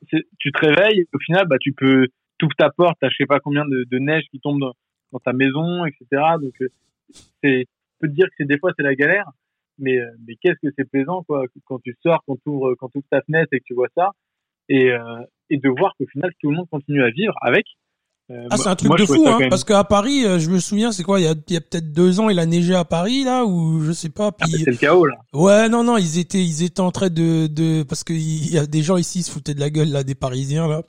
[0.08, 3.40] tu, te réveilles, au final, bah, tu peux, tout ta porte, t'as je sais pas
[3.40, 4.72] combien de, de neige qui tombe dans,
[5.16, 6.22] dans, ta maison, etc.
[6.40, 6.54] Donc,
[7.42, 7.66] c'est,
[7.98, 9.30] peux te dire que c'est des fois c'est la galère,
[9.78, 12.88] mais euh, mais qu'est-ce que c'est plaisant quoi quand tu sors, quand tu ouvres quand
[12.88, 14.10] tu ouvres ta fenêtre et que tu vois ça
[14.68, 17.66] et euh, et de voir qu'au final tout le monde continue à vivre avec.
[18.28, 21.04] Euh, ah c'est un truc de fou hein, parce qu'à Paris, je me souviens, c'est
[21.04, 23.44] quoi, il y a, y a peut-être deux ans, il a neigé à Paris là
[23.44, 24.32] ou je sais pas.
[24.32, 25.14] Puis ah, c'est le chaos là.
[25.32, 28.66] Ouais non non, ils étaient ils étaient en train de de parce qu'il y a
[28.66, 30.82] des gens ici se foutaient de la gueule là des Parisiens là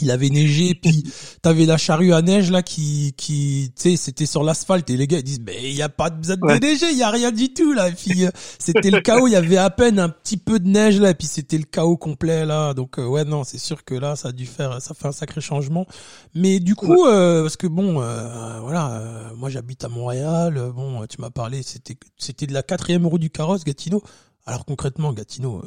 [0.00, 1.04] il avait neigé puis
[1.42, 5.06] t'avais la charrue à neige là qui qui tu sais c'était sur l'asphalte et les
[5.06, 7.32] gars ils disent mais il y a pas besoin de neiger il y a rien
[7.32, 10.08] du tout là et puis euh, c'était le chaos il y avait à peine un
[10.08, 13.24] petit peu de neige là et puis c'était le chaos complet là donc euh, ouais
[13.24, 15.86] non c'est sûr que là ça a dû faire ça fait un sacré changement.
[16.34, 21.30] Mais du coup euh, parce que bon voilà moi j'habite à Montréal bon tu m'as
[21.30, 24.02] parlé c'était c'était de la quatrième roue du carrosse Gatineau.
[24.46, 25.62] Alors concrètement Gatineau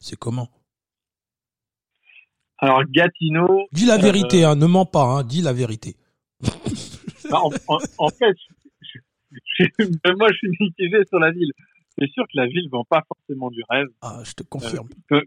[0.00, 0.48] c'est comment?
[2.58, 3.66] Alors Gatineau.
[3.72, 5.96] Dis la vérité, euh, hein, ne mens pas, hein, dis la vérité.
[7.28, 8.36] Bah, en, fait,
[10.16, 11.50] moi je suis mitigé sur la ville.
[11.98, 13.88] C'est sûr que la ville vend pas forcément du rêve.
[14.00, 14.88] Ah, je te confirme.
[15.10, 15.20] Euh,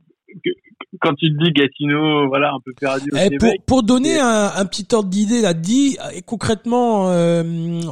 [1.02, 3.10] quand tu te dis Gatineau, voilà, un peu perdu.
[3.16, 7.44] Eh, pour, pour donner un, un, petit ordre d'idée, là, dit et concrètement, euh,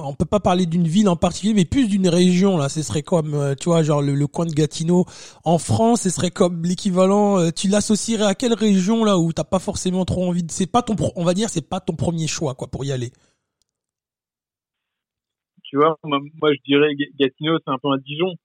[0.03, 2.57] on peut pas parler d'une ville en particulier, mais plus d'une région.
[2.57, 5.05] Là, ce serait comme, euh, tu vois, genre le, coin de Gatineau
[5.43, 7.39] en France, ce serait comme l'équivalent.
[7.39, 10.51] Euh, tu l'associerais à quelle région là où t'as pas forcément trop envie de.
[10.51, 13.11] C'est pas ton, on va dire, c'est pas ton premier choix, quoi, pour y aller.
[15.63, 16.19] Tu vois, moi,
[16.53, 18.35] je dirais Gatineau, c'est un peu un Dijon.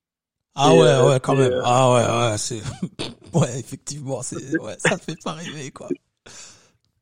[0.54, 1.60] Ah ouais, ouais, quand même.
[1.64, 2.60] Ah ouais, ouais, c'est.
[3.34, 5.88] Ouais, effectivement, c'est, ouais, ça fait pas rêver, quoi.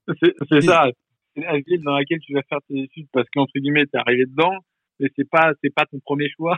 [0.06, 0.88] C'est, ça.
[1.34, 4.26] C'est la ville dans laquelle tu vas faire tes études parce qu'entre guillemets, t'es arrivé
[4.26, 4.52] dedans,
[5.00, 6.56] mais c'est pas, c'est pas ton premier choix.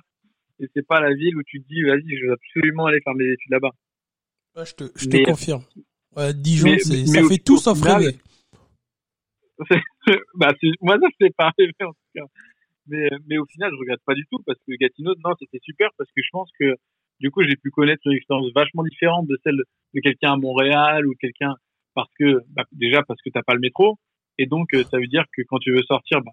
[0.61, 3.15] Et c'est pas la ville où tu te dis, vas-y, je veux absolument aller faire
[3.15, 3.71] mes études là-bas.
[4.57, 5.63] Ouais, je te, je te confirme.
[6.15, 8.19] Ouais, Dijon, c'est, ça fait tout sauf rêver.
[10.35, 10.53] bah,
[10.83, 12.25] moi, ça fait pas rêver, en tout cas.
[12.89, 15.91] Mais, mais au final, je regrette pas du tout parce que Gatineau, non, c'était super
[15.97, 16.75] parce que je pense que
[17.21, 19.63] du coup, j'ai pu connaître une expérience vachement différente de celle
[19.95, 21.55] de quelqu'un à Montréal ou quelqu'un
[21.95, 23.99] parce que bah, déjà parce que t'as pas le métro
[24.39, 26.33] et donc euh, ça veut dire que quand tu veux sortir, bah,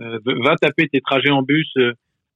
[0.00, 1.70] euh, va taper tes trajets en bus.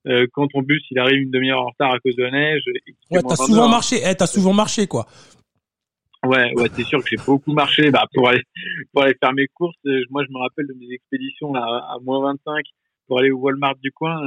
[0.06, 2.62] Euh, quand ton bus il arrive une demi-heure en retard à cause de la neige.
[3.10, 3.96] Ouais, t'as souvent marché.
[4.04, 5.06] Eh, t'as souvent marché quoi.
[6.26, 7.90] Ouais, ouais, c'est sûr que j'ai beaucoup marché.
[7.90, 8.42] Bah pour aller
[8.92, 9.78] pour aller faire mes courses,
[10.10, 12.66] moi je me rappelle de mes expéditions là à moins 25
[13.06, 14.20] pour aller au Walmart du coin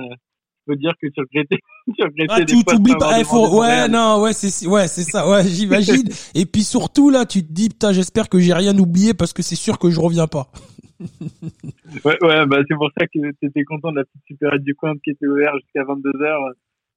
[0.67, 1.57] peux dire que tu regrettais,
[2.29, 6.07] ah, tu t'oublies pas, faut, ouais, non, ouais, c'est, ouais, c'est ça, ouais, j'imagine.
[6.35, 9.41] Et puis surtout, là, tu te dis, putain, j'espère que j'ai rien oublié parce que
[9.41, 10.51] c'est sûr que je reviens pas.
[12.05, 14.93] ouais, ouais, bah, c'est pour ça que t'étais content de la petite supérette du coin
[15.03, 16.43] qui était ouverte jusqu'à 22 heures.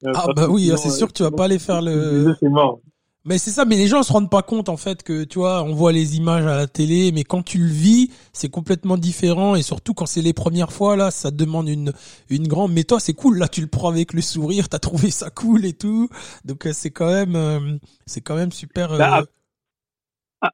[0.06, 2.34] Euh, ah, bah oui, c'est sûr que tu vas pas aller faire le...
[2.40, 2.80] C'est mort.
[3.26, 5.62] Mais c'est ça, mais les gens se rendent pas compte en fait que tu vois,
[5.62, 9.56] on voit les images à la télé, mais quand tu le vis, c'est complètement différent
[9.56, 11.92] et surtout quand c'est les premières fois là, ça demande une
[12.30, 12.72] une grande.
[12.72, 15.66] Mais toi, c'est cool là, tu le prends avec le sourire, t'as trouvé ça cool
[15.66, 16.08] et tout,
[16.46, 18.92] donc euh, c'est quand même euh, c'est quand même super.
[18.92, 18.98] Euh...
[18.98, 19.22] Bah,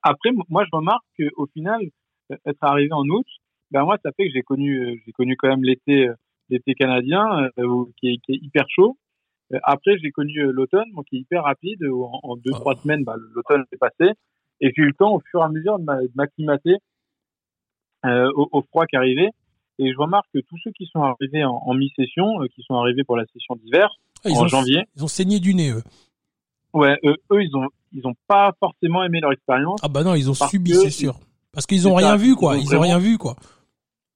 [0.03, 1.81] après, moi je remarque qu'au final,
[2.31, 3.27] être arrivé en août,
[3.71, 6.09] ben moi ça fait que j'ai connu j'ai connu quand même l'été
[6.49, 7.49] l'été canadien
[8.01, 9.06] qui est, qui est hyper chaud euh,
[9.63, 11.83] après, j'ai connu euh, l'automne, qui est hyper rapide.
[11.85, 14.13] Où en, deux, trois semaines, bah, l'automne est passé.
[14.61, 16.77] Et j'ai eu le temps, au fur et à mesure, de m'acclimater
[18.05, 19.31] euh, au, au, froid qui arrivait.
[19.79, 22.75] Et je remarque que tous ceux qui sont arrivés en, en mi-session, euh, qui sont
[22.75, 23.91] arrivés pour la session d'hiver,
[24.25, 24.85] ah, en janvier.
[24.97, 25.83] Ils ont saigné du nez, eux.
[26.73, 29.81] Ouais, eux, ils ont, ils ont pas forcément aimé leur expérience.
[29.83, 31.19] Ah bah non, ils ont subi, c'est sûr.
[31.53, 32.59] Parce qu'ils ont rien vu, quoi.
[32.59, 33.37] Ils, ont rien vu, quoi.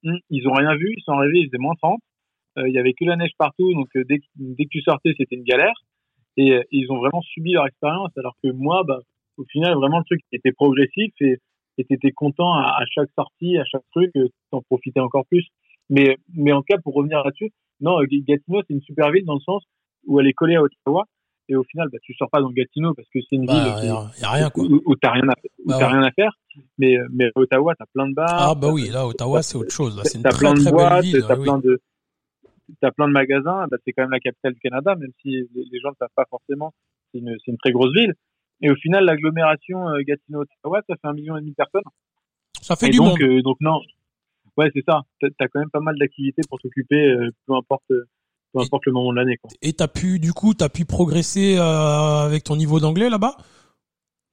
[0.03, 2.01] Ils ont rien vu, ils sont arrivés, ils faisaient moins 30.
[2.59, 4.83] Euh, il y avait que la neige partout, donc euh, dès, que, dès que tu
[4.83, 5.75] sortais, c'était une galère.
[6.37, 8.99] Et, euh, ils ont vraiment subi leur expérience, alors que moi, bah,
[9.37, 11.39] au final, vraiment le truc était progressif et
[11.79, 14.11] tu étais content à, chaque sortie, à chaque truc,
[14.51, 15.47] t'en profitais encore plus.
[15.89, 19.35] Mais, mais en tout cas, pour revenir là-dessus, non, Gatineau, c'est une super ville dans
[19.35, 19.65] le sens
[20.07, 21.05] où elle est collée à Ottawa.
[21.49, 23.89] Et au final, bah, tu sors pas dans Gatineau parce que c'est une bah, ville
[23.89, 24.65] y a, y a rien, quoi.
[24.65, 25.35] où, où t'as rien à,
[25.65, 26.33] où bah, rien à faire.
[26.79, 28.29] Mais, mais Ottawa, t'as plein de bars.
[28.31, 30.01] Ah, bah oui, là, Ottawa, c'est autre chose.
[30.05, 31.25] C'est une très, plein de très boîtes, belle ville.
[31.27, 31.81] T'as plein de,
[32.83, 35.81] as plein de magasins, bah, c'est quand même la capitale du Canada, même si les,
[35.81, 36.73] gens ne savent pas forcément.
[37.13, 38.15] C'est une, une, très grosse ville.
[38.63, 41.83] Et au final, l'agglomération euh, Gatineau-Ottawa, ça fait un million et demi de personnes.
[42.61, 43.23] Ça fait du donc, monde.
[43.23, 43.81] Euh, donc non,
[44.57, 45.03] ouais, c'est ça.
[45.21, 48.93] T'as as quand même pas mal d'activités pour t'occuper, euh, peu importe, peu importe le
[48.93, 49.39] moment de l'année.
[49.63, 53.37] Et t'as pu, du coup, t'as pu progresser avec ton niveau d'anglais là-bas?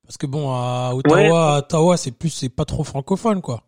[0.04, 3.67] Parce que bon, à Ottawa, Ottawa, c'est plus, c'est pas trop francophone, quoi.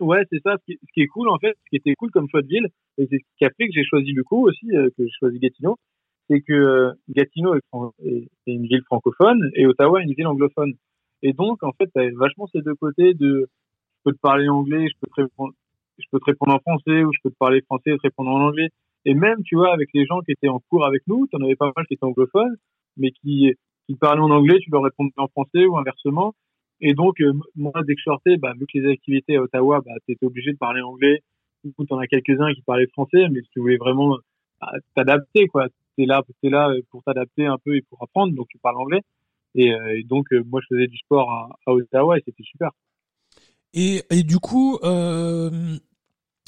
[0.00, 0.56] Ouais, c'est ça.
[0.68, 3.06] Ce qui, est cool, en fait, ce qui était cool comme choix de ville, et
[3.10, 5.76] c'est ce qui a fait que j'ai choisi du coup aussi, que j'ai choisi Gatineau,
[6.28, 10.74] c'est que euh, Gatineau est, une ville francophone et Ottawa est une ville anglophone.
[11.22, 13.48] Et donc, en fait, tu vachement ces deux côtés de
[13.98, 15.52] je peux te parler anglais, je peux te répondre,
[15.98, 18.30] je peux te répondre en français ou je peux te parler français et te répondre
[18.30, 18.68] en anglais.
[19.04, 21.42] Et même, tu vois, avec les gens qui étaient en cours avec nous, tu en
[21.44, 22.56] avais pas mal qui étaient anglophones,
[22.96, 23.54] mais qui,
[23.86, 26.34] qui parlaient en anglais, tu leur répondais en français ou inversement.
[26.80, 29.80] Et donc, euh, moi, dès que je sortais, bah, vu que les activités à Ottawa,
[29.84, 31.22] bah, tu étais obligé de parler anglais,
[31.64, 34.16] ou tu en as quelques-uns qui parlaient français, mais si tu voulais vraiment
[34.60, 35.68] bah, t'adapter, quoi,
[36.06, 39.02] là, es là pour t'adapter un peu et pour apprendre, donc tu parles anglais.
[39.54, 42.70] Et, euh, donc, euh, moi, je faisais du sport à, à Ottawa et c'était super.
[43.74, 45.50] Et, et du coup, euh,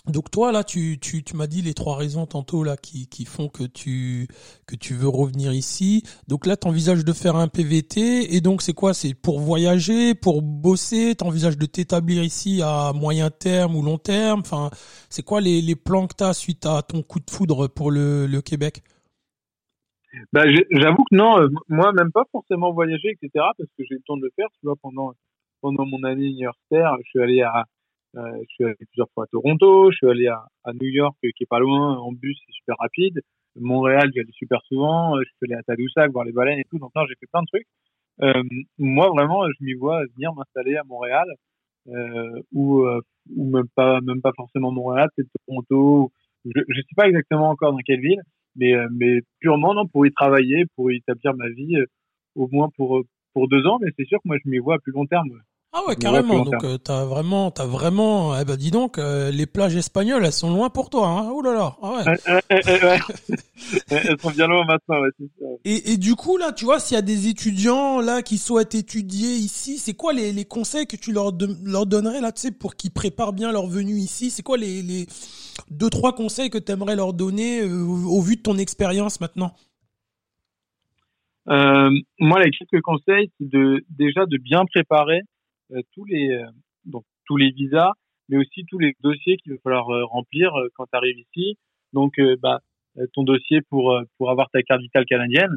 [0.07, 3.25] donc toi là, tu, tu, tu m'as dit les trois raisons tantôt là qui, qui
[3.25, 4.29] font que tu
[4.67, 6.03] que tu veux revenir ici.
[6.27, 8.95] Donc là, tu envisages de faire un PVT et donc c'est quoi?
[8.95, 11.15] C'est pour voyager, pour bosser?
[11.17, 14.41] Tu envisages de t'établir ici à moyen terme ou long terme?
[14.41, 14.71] Enfin,
[15.11, 17.91] c'est quoi les, les plans que tu as suite à ton coup de foudre pour
[17.91, 18.83] le, le Québec?
[20.33, 23.31] Bah, j'avoue que non, euh, moi même pas forcément voyager, etc.
[23.35, 24.49] Parce que j'ai eu le temps de le faire.
[24.55, 25.13] Tu vois, pendant
[25.61, 27.67] pendant mon année universitaire, je suis allé à
[28.15, 31.43] je suis allé plusieurs fois à Toronto, je suis allé à, à New York, qui
[31.43, 33.21] est pas loin, en bus, c'est super rapide.
[33.57, 35.17] Montréal, j'y allais super souvent.
[35.17, 36.79] Euh, je suis allé à Tadoussac voir les baleines et tout.
[36.79, 37.67] Donc non, j'ai fait plein de trucs.
[38.23, 38.43] Euh,
[38.79, 41.27] moi, vraiment, je m'y vois venir m'installer à Montréal,
[41.89, 43.01] euh, ou, euh,
[43.35, 46.13] ou même pas, même pas forcément Montréal, c'est Toronto.
[46.45, 48.21] Je, je sais pas exactement encore dans quelle ville,
[48.57, 51.77] mais, mais purement non pour y travailler, pour y établir ma vie,
[52.35, 53.79] au moins pour pour deux ans.
[53.81, 55.31] Mais c'est sûr que moi, je m'y vois à plus long terme.
[55.73, 56.45] Ah ouais, carrément.
[56.45, 60.33] Donc euh, t'as vraiment, t'as vraiment, eh ben dis donc, euh, les plages espagnoles, elles
[60.33, 61.07] sont loin pour toi.
[61.07, 61.31] Hein.
[61.33, 61.77] Oh là là.
[61.81, 62.05] Ah ouais.
[63.91, 65.01] elles sont bien loin maintenant.
[65.01, 65.11] Ouais,
[65.65, 68.75] et, et du coup là, tu vois, s'il y a des étudiants là qui souhaitent
[68.75, 71.31] étudier ici, c'est quoi les, les conseils que tu leur
[71.63, 74.31] leur donnerais là, tu sais, pour qu'ils préparent bien leur venue ici?
[74.31, 75.07] C'est quoi les, les
[75.71, 79.55] deux trois conseils que tu aimerais leur donner euh, au vu de ton expérience maintenant?
[81.47, 85.21] Moi, les quelques conseils, c'est de déjà de bien préparer
[85.93, 86.47] tous les euh,
[86.85, 87.93] donc tous les visas,
[88.29, 91.57] mais aussi tous les dossiers qu'il va falloir euh, remplir quand tu arrives ici.
[91.93, 92.61] Donc bah
[93.15, 95.57] ton dossier pour pour avoir ta carte vitale canadienne,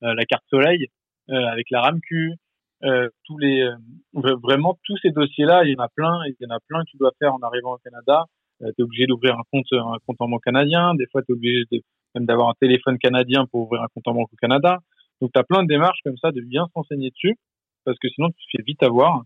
[0.00, 0.86] la carte soleil
[1.28, 2.36] avec la RAMQ,
[2.84, 3.68] euh, tous les
[4.14, 6.80] vraiment tous ces dossiers là il y en a plein il y en a plein
[6.80, 8.24] que tu dois faire en arrivant au Canada.
[8.62, 10.94] Euh, tu obligé d'ouvrir un compte un compte en banque canadien.
[10.94, 11.80] Des fois tu es obligé de,
[12.14, 14.78] même d'avoir un téléphone canadien pour ouvrir un compte en banque au Canada.
[15.20, 17.36] Donc tu as plein de démarches comme ça de bien s'enseigner dessus
[17.84, 19.22] parce que sinon tu te fais vite avoir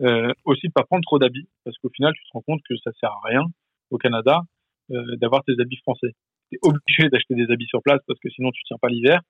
[0.00, 2.76] euh, aussi de pas prendre trop d'habits, parce qu'au final, tu te rends compte que
[2.78, 3.44] ça sert à rien
[3.90, 4.42] au Canada
[4.90, 6.12] euh, d'avoir tes habits français.
[6.50, 9.20] Tu es obligé d'acheter des habits sur place parce que sinon tu tiens pas l'hiver.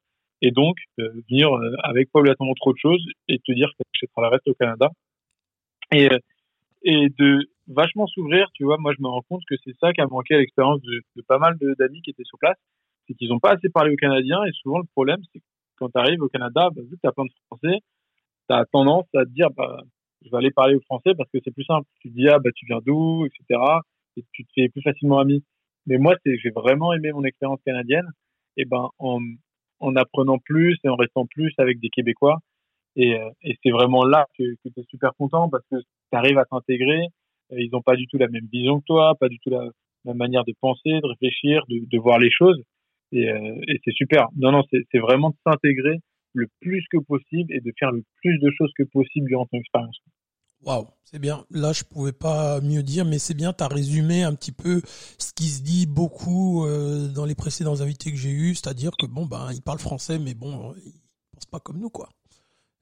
[0.42, 3.84] Et donc, euh, venir euh, avec pas obligatoirement trop de choses et te dire que
[3.92, 4.90] tu achèteras le reste au Canada.
[5.92, 6.18] Et, euh,
[6.82, 10.00] et de vachement s'ouvrir, tu vois, moi je me rends compte que c'est ça qui
[10.00, 12.58] a manqué à l'expérience de, de, pas mal d'amis qui étaient sur place,
[13.06, 15.44] c'est qu'ils n'ont pas assez parlé aux Canadiens et souvent le problème c'est que
[15.78, 17.78] quand tu arrives au Canada, bah, vu que tu plein de Français,
[18.48, 19.82] tu as tendance à te dire bah,
[20.24, 21.86] je vais aller parler au français parce que c'est plus simple.
[22.00, 23.60] Tu dis, ah, bah, tu viens d'où, etc.
[24.16, 25.44] Et tu te fais plus facilement ami.
[25.86, 28.08] Mais moi, c'est, j'ai vraiment aimé mon expérience canadienne.
[28.56, 29.20] Et ben, en,
[29.80, 32.38] en apprenant plus et en restant plus avec des Québécois.
[32.96, 36.16] Et, euh, et c'est vraiment là que, que tu es super content parce que tu
[36.16, 37.06] arrives à t'intégrer.
[37.50, 39.68] Ils n'ont pas du tout la même vision que toi, pas du tout la
[40.04, 42.60] même manière de penser, de réfléchir, de, de voir les choses.
[43.12, 44.28] Et, euh, et c'est super.
[44.36, 45.98] Non, non, c'est vraiment de s'intégrer
[46.34, 49.58] le plus que possible et de faire le plus de choses que possible durant ton
[49.58, 49.98] expérience.
[50.64, 51.44] Waouh, c'est bien.
[51.50, 53.52] Là, je pouvais pas mieux dire, mais c'est bien.
[53.52, 54.80] Tu as résumé un petit peu
[55.18, 59.06] ce qui se dit beaucoup euh, dans les précédents invités que j'ai eus, c'est-à-dire que
[59.06, 60.92] bon, ben, ils parlent français, mais bon, ils
[61.32, 62.08] pensent pas comme nous, quoi.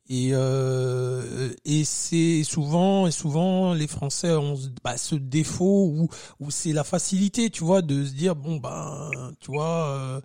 [0.08, 1.54] Et euh,
[1.84, 6.08] c'est souvent et souvent les Français ont bah, ce défaut où
[6.40, 9.10] où c'est la facilité, tu vois, de se dire bon ben,
[9.40, 9.88] tu vois.
[9.88, 10.20] Euh,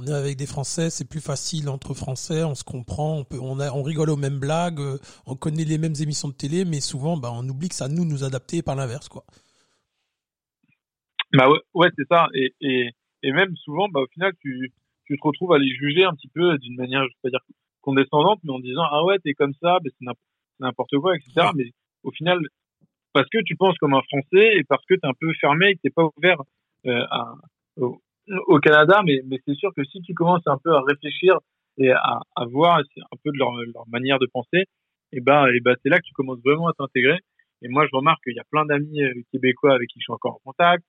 [0.00, 3.38] on est avec des Français, c'est plus facile entre Français, on se comprend, on peut,
[3.40, 6.64] on, a, on rigole aux mêmes blagues, euh, on connaît les mêmes émissions de télé,
[6.64, 9.24] mais souvent, bah, on oublie que ça nous nous adapter par l'inverse, quoi.
[11.32, 12.28] Bah ouais, c'est ça.
[12.34, 12.90] Et, et,
[13.22, 14.72] et même souvent, bah, au final, tu,
[15.04, 17.44] tu te retrouves à les juger un petit peu d'une manière, je vais pas dire
[17.82, 20.06] condescendante, mais en disant ah ouais, t'es comme ça, bah, c'est
[20.58, 21.48] n'importe quoi, etc.
[21.54, 21.72] Mais
[22.02, 22.40] au final,
[23.12, 25.74] parce que tu penses comme un Français et parce que t'es un peu fermé et
[25.74, 26.40] que t'es pas ouvert
[26.86, 27.34] euh, à,
[28.62, 31.38] Canada, mais, mais c'est sûr que si tu commences un peu à réfléchir
[31.78, 34.64] et à, à voir un peu de leur, leur manière de penser,
[35.12, 37.18] et ben, et ben c'est là que tu commences vraiment à t'intégrer.
[37.62, 40.12] Et moi, je remarque qu'il y a plein d'amis euh, québécois avec qui je suis
[40.12, 40.84] encore en contact.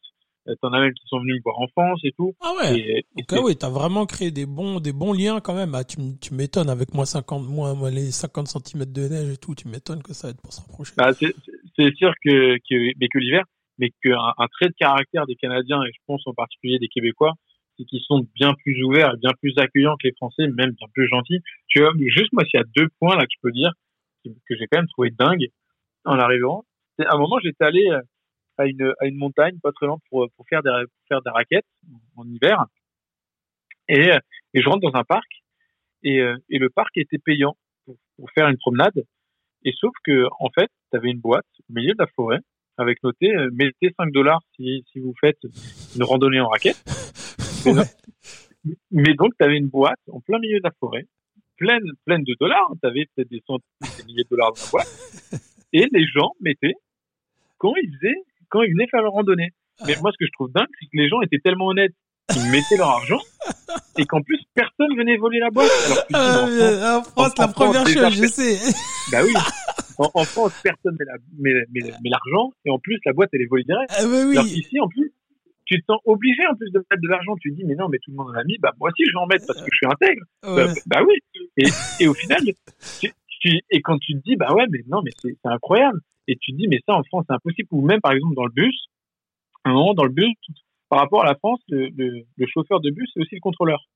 [0.47, 2.33] Euh, t'en as même qui sont venus me voir en France et tout.
[2.41, 2.79] Ah ouais.
[2.79, 5.75] Et, ah ouais, t'as vraiment créé des bons, des bons liens quand même.
[5.75, 9.37] Ah, tu, tu m'étonnes avec moi 50, moi, moi les 50 cm de neige et
[9.37, 9.53] tout.
[9.53, 10.93] Tu m'étonnes que ça va être pour se rapprocher.
[10.97, 13.43] Bah, c'est sûr que, que, mais que l'hiver,
[13.77, 17.33] mais qu'un un trait de caractère des Canadiens et je pense en particulier des Québécois,
[17.77, 21.07] c'est qu'ils sont bien plus ouverts bien plus accueillants que les Français, même bien plus
[21.07, 21.41] gentils.
[21.67, 23.71] Tu vois, juste moi, s'il y a deux points là que je peux dire
[24.23, 25.47] que j'ai quand même trouvé dingue
[26.05, 26.63] en arrivant.
[26.97, 28.01] C'est à un moment, j'étais allé euh,
[28.57, 31.31] à une, à une montagne pas très loin pour, pour faire des, pour faire des
[31.31, 31.65] raquettes
[32.15, 32.65] en hiver.
[33.87, 34.11] Et,
[34.53, 35.27] et je rentre dans un parc
[36.03, 39.05] et, euh, et le parc était payant pour, pour faire une promenade.
[39.63, 42.39] Et sauf que, en fait, tu avais une boîte au milieu de la forêt
[42.77, 45.39] avec noté euh, mettez 5 dollars si, si vous faites
[45.95, 46.83] une randonnée en raquette.
[48.91, 51.05] Mais donc, tu avais une boîte en plein milieu de la forêt,
[51.57, 52.71] pleine, pleine de dollars.
[52.81, 54.87] Tu avais peut-être des centaines, des milliers de dollars dans la boîte.
[55.73, 56.75] Et les gens mettaient
[57.57, 59.49] quand ils faisaient, quand ils venaient faire leur randonnée.
[59.87, 61.95] Mais moi, ce que je trouve dingue, c'est que les gens étaient tellement honnêtes
[62.35, 63.19] ils mettaient leur argent
[63.97, 65.69] et qu'en plus personne venait voler la boîte.
[66.13, 68.57] Alors, euh, en, France, la première chose, je sais.
[69.11, 69.33] Bah oui.
[70.13, 70.97] En, France, personne
[71.39, 71.53] met
[72.03, 73.91] l'argent et en plus la boîte elle est volée direct.
[73.95, 74.37] Ah bah oui.
[74.37, 75.11] Alors ici, en plus,
[75.65, 77.35] tu te sens obligé en plus de mettre de l'argent.
[77.39, 78.57] Tu te dis mais non, mais tout le monde en a mis.
[78.59, 80.23] Bah moi aussi je vais en mettre parce que je suis intègre.
[80.43, 81.15] Bah, bah, oui.
[81.57, 81.65] Et,
[82.03, 82.41] et au final,
[82.99, 85.99] tu, tu, et quand tu te dis bah ouais mais non mais c'est incroyable.
[86.27, 87.67] Et tu te dis mais ça en France c'est impossible.
[87.71, 88.87] Ou même par exemple dans le bus,
[89.65, 90.35] un moment dans le bus,
[90.89, 93.87] par rapport à la France, le, le, le chauffeur de bus, c'est aussi le contrôleur.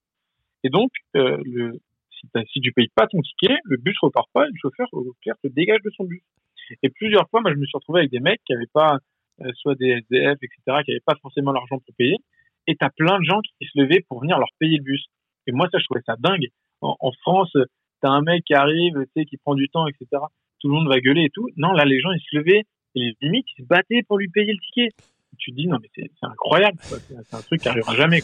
[0.63, 1.79] Et donc, euh, le,
[2.19, 5.13] si, si tu payes pas ton ticket, le bus repart pas et le chauffeur, au
[5.21, 6.21] clair, te dégage de son bus.
[6.83, 8.97] Et plusieurs fois, moi, je me suis retrouvé avec des mecs qui avaient pas,
[9.41, 12.17] euh, soit des SDF, etc., qui avaient pas forcément l'argent pour payer.
[12.67, 15.05] Et t'as plein de gens qui se levaient pour venir leur payer le bus.
[15.47, 16.47] Et moi, ça, je trouvais ça dingue.
[16.81, 17.55] En, en France,
[18.01, 20.07] t'as un mec qui arrive, tu sais, qui prend du temps, etc.
[20.59, 21.49] Tout le monde va gueuler et tout.
[21.57, 22.63] Non, là, les gens, ils se levaient
[22.95, 24.89] et limite, ils se battaient pour lui payer le ticket
[25.37, 28.23] tu dis non mais c'est incroyable c'est un truc qui arrivera jamais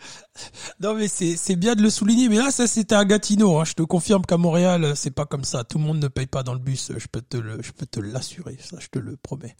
[0.80, 3.64] non mais c'est bien de le souligner mais là ça c'était à Gatineau hein.
[3.64, 6.42] je te confirme qu'à Montréal c'est pas comme ça tout le monde ne paye pas
[6.42, 9.54] dans le bus je peux te l'assurer ça je te le promets.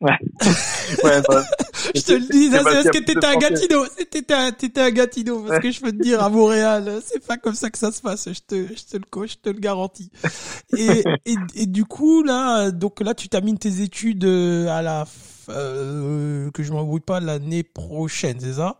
[0.00, 0.18] Ouais.
[1.04, 1.42] ouais bah,
[1.94, 5.70] je te le dis, est-ce que t'étais à Gatineau T'étais à, à Gatineau, parce que
[5.70, 8.40] je peux te dire, à Montréal, c'est pas comme ça que ça se passe, je
[8.40, 10.10] te, je te le, je te le garantis.
[10.76, 15.04] Et, et, et, du coup, là, donc là, tu termines tes études euh, à la
[15.48, 18.76] euh, que je m'embrouille pas l'année prochaine, c'est ça?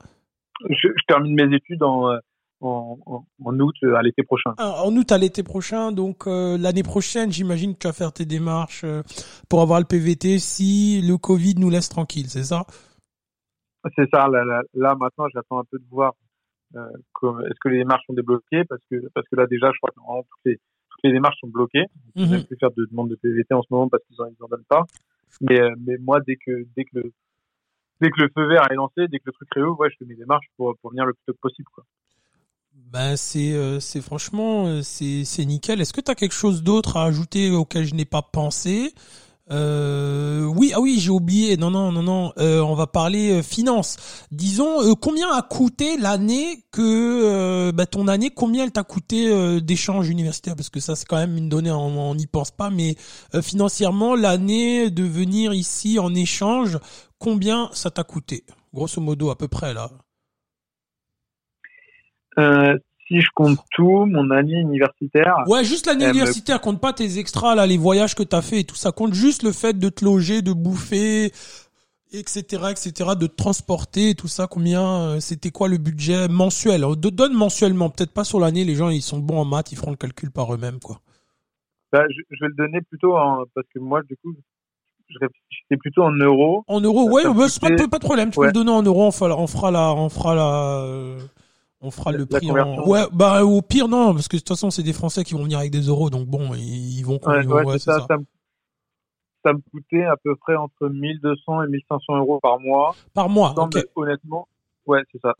[0.69, 2.11] Je, je, termine mes études en,
[2.65, 4.55] euh, en, en, août euh, à l'été prochain.
[4.59, 8.13] Ah, en août à l'été prochain, donc euh, l'année prochaine, j'imagine que tu vas faire
[8.13, 8.85] tes démarches
[9.49, 12.65] pour avoir le PVT si le Covid nous laisse tranquille, c'est ça?
[13.97, 14.29] C'est ça.
[14.29, 16.15] Là, là, maintenant, j'attends un peu de voir
[16.77, 16.89] euh,
[17.47, 20.27] est-ce que les démarches sont débloquées parce que parce que là déjà, je crois que
[20.29, 21.87] toutes les toutes les démarches sont bloquées.
[22.17, 24.21] On ne peut même plus faire de demande de PVT en ce moment parce qu'ils
[24.21, 24.85] en, ils en donnent pas.
[25.41, 27.13] Mais, euh, mais moi, dès que, dès que le,
[28.01, 30.05] dès que le feu vert est lancé, dès que le truc réouvre, ouais, je fais
[30.05, 31.85] mes démarches pour, pour venir le plus tôt possible, quoi.
[32.75, 35.81] Ben c'est euh, c'est franchement euh, c'est c'est nickel.
[35.81, 38.95] Est-ce que tu as quelque chose d'autre à ajouter auquel je n'ai pas pensé?
[39.51, 41.57] Euh, oui, ah oui, j'ai oublié.
[41.57, 42.33] Non, non, non, non.
[42.39, 43.97] Euh, on va parler finance.
[44.31, 50.57] Disons, combien a coûté l'année que bah, ton année, combien elle t'a coûté d'échange universitaire?
[50.57, 52.71] Parce que ça, c'est quand même une donnée, on n'y pense pas.
[52.71, 52.97] Mais
[53.43, 56.79] financièrement, l'année de venir ici en échange,
[57.19, 58.45] combien ça t'a coûté?
[58.73, 59.91] Grosso modo, à peu près là.
[62.39, 62.77] Euh,
[63.07, 65.37] si je compte tout, mon année universitaire.
[65.47, 68.65] Ouais, juste l'année universitaire, compte pas tes extras là, les voyages que t'as fait et
[68.65, 71.27] tout ça, compte juste le fait de te loger, de bouffer,
[72.13, 74.47] etc., etc., de te transporter et tout ça.
[74.47, 76.83] Combien euh, c'était quoi le budget mensuel?
[76.97, 78.65] De donne mensuellement, peut-être pas sur l'année.
[78.65, 81.01] Les gens ils sont bons en maths, ils feront le calcul par eux-mêmes quoi.
[81.93, 84.35] Bah, je, je, vais le donner plutôt en, parce que moi du coup
[85.09, 86.65] je réfléchissais plutôt en euros.
[86.67, 88.31] En euros, ouais, bah, pas, pas, de problème.
[88.31, 91.17] Tu peux le donner en euros, on fera, on fera la, on fera la.
[91.85, 92.87] Euh, on fera le prix en...
[92.87, 95.43] Ouais, bah au pire non, parce que de toute façon c'est des Français qui vont
[95.43, 97.21] venir avec des euros, donc bon, ils, vont.
[97.27, 98.17] Ouais, ouais, ça, ça.
[99.45, 102.95] Ça, me, coûtait à peu près entre 1200 et 1500 euros par mois.
[103.13, 103.55] Par mois.
[103.95, 104.49] Honnêtement,
[104.87, 105.35] ouais, c'est ça.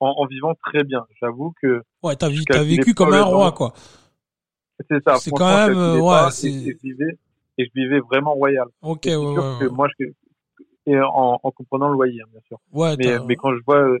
[0.00, 1.06] En, vivant très bien.
[1.20, 1.82] J'avoue que.
[2.02, 3.72] Ouais, t'as vécu comme un roi, quoi.
[4.90, 5.16] C'est ça.
[5.16, 6.48] C'est quand même, ouais, c'est.
[6.48, 7.18] Et, je vivais,
[7.58, 8.66] et je vivais vraiment royal.
[8.82, 10.06] Ok, ouais, que moi, je,
[10.86, 12.58] et en, en comprenant le loyer, hein, bien sûr.
[12.72, 12.96] Ouais.
[12.98, 13.96] Mais, mais quand je vois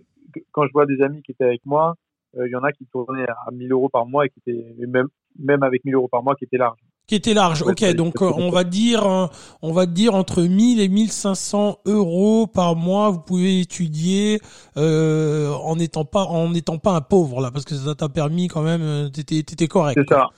[0.52, 1.94] quand je vois des amis qui étaient avec moi,
[2.36, 4.86] euh, il y en a qui tournaient à 1000 euros par mois et qui étaient
[4.86, 5.08] même
[5.38, 6.80] même avec 1000 euros par mois qui étaient larges.
[7.06, 7.62] Qui était large.
[7.62, 9.26] ok, donc euh, on va dire, euh,
[9.60, 13.10] on va dire entre 1000 et 1500 euros par mois.
[13.10, 14.40] Vous pouvez étudier
[14.78, 18.48] euh, en n'étant pas, en n'étant pas un pauvre là, parce que ça t'a permis
[18.48, 19.10] quand même.
[19.10, 19.98] T'étais, t'étais correct.
[20.00, 20.28] C'est ça.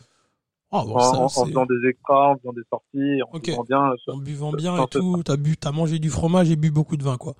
[0.73, 3.93] Ah, bon, en, ça, faisant des extras, en faisant des sorties, en faisant bien.
[4.09, 5.23] en buvant bien et tout.
[5.25, 7.35] T'as bu, t'as mangé du fromage et bu beaucoup de vin quoi.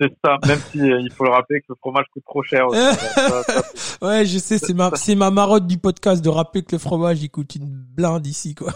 [0.00, 0.36] C'est ça.
[0.46, 2.66] Même si euh, il faut le rappeler que le fromage coûte trop cher.
[2.68, 2.78] aussi.
[2.96, 3.62] Ça- ça-
[4.02, 7.22] Ouais, je sais, c'est ma, c'est ma marotte du podcast de rappeler que le fromage
[7.22, 8.72] il coûte une blinde ici quoi.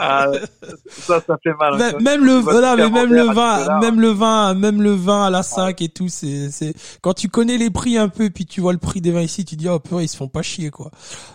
[0.00, 0.26] ah,
[0.88, 1.80] ça, ça fait mal.
[1.80, 1.92] hein.
[2.00, 3.80] Même, le voilà, mais même le vin, 10 dollars.
[3.80, 7.28] même le vin, même le vin à la sac et tout, c'est c'est quand tu
[7.28, 9.68] connais les prix un peu, puis tu vois le prix des vins ici, tu dis
[9.68, 10.90] oh purée, ils se font pas chier quoi.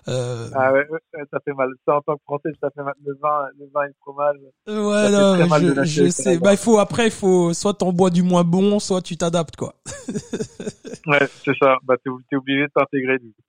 [0.09, 0.85] Euh, Ah ouais,
[1.31, 1.69] ça fait mal.
[1.87, 2.93] Ça, en tant que français, ça fait mal.
[3.05, 4.35] Le vin, le vin et le fromage.
[4.67, 6.37] ouais, non, très mal de je, je sais.
[6.39, 9.55] Bah il faut après, il faut soit t'en bois du moins bon, soit tu t'adaptes
[9.55, 9.75] quoi.
[11.07, 11.77] Ouais, c'est ça.
[11.83, 13.17] Bah, t'es t'es obligé de t'intégrer.
[13.17, 13.41] du coup.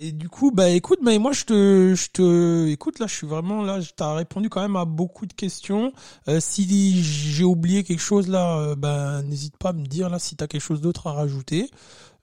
[0.00, 3.26] Et du coup, bah écoute, mais moi je te, je te, écoute là, je suis
[3.26, 5.92] vraiment là, t'ai répondu quand même à beaucoup de questions.
[6.28, 10.20] Euh, si j'ai oublié quelque chose là, euh, bah n'hésite pas à me dire là
[10.20, 11.68] si t'as quelque chose d'autre à rajouter.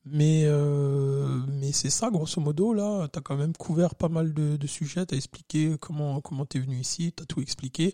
[0.08, 4.56] Mais euh, mais c'est ça, grosso modo là, t'as quand même couvert pas mal de,
[4.56, 7.92] de sujets, t'as expliqué comment comment t'es venu ici, t'as tout expliqué.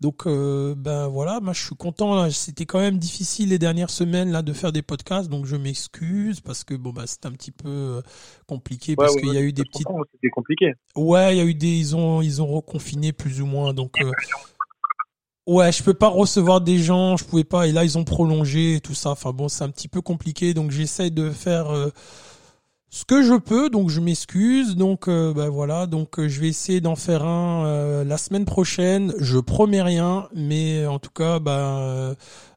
[0.00, 2.30] Donc euh, ben voilà, moi je suis content là.
[2.30, 6.40] C'était quand même difficile les dernières semaines là de faire des podcasts, donc je m'excuse
[6.40, 8.00] parce que bon bah c'était un petit peu euh,
[8.46, 10.72] compliqué Ouais, parce ouais, qu'il y a eu des petites C'était compliqué.
[10.96, 13.74] Ouais, il y a eu des ils ont ils ont reconfiné plus ou moins.
[13.74, 14.10] Donc euh,
[15.46, 18.76] Ouais, je peux pas recevoir des gens, je pouvais pas et là ils ont prolongé
[18.76, 19.10] et tout ça.
[19.10, 21.90] Enfin bon, c'est un petit peu compliqué donc j'essaye de faire euh,
[22.90, 24.76] ce que je peux donc je m'excuse.
[24.76, 29.12] Donc ben voilà, donc euh, je vais essayer d'en faire un euh, la semaine prochaine.
[29.18, 32.14] Je promets rien mais en tout cas ben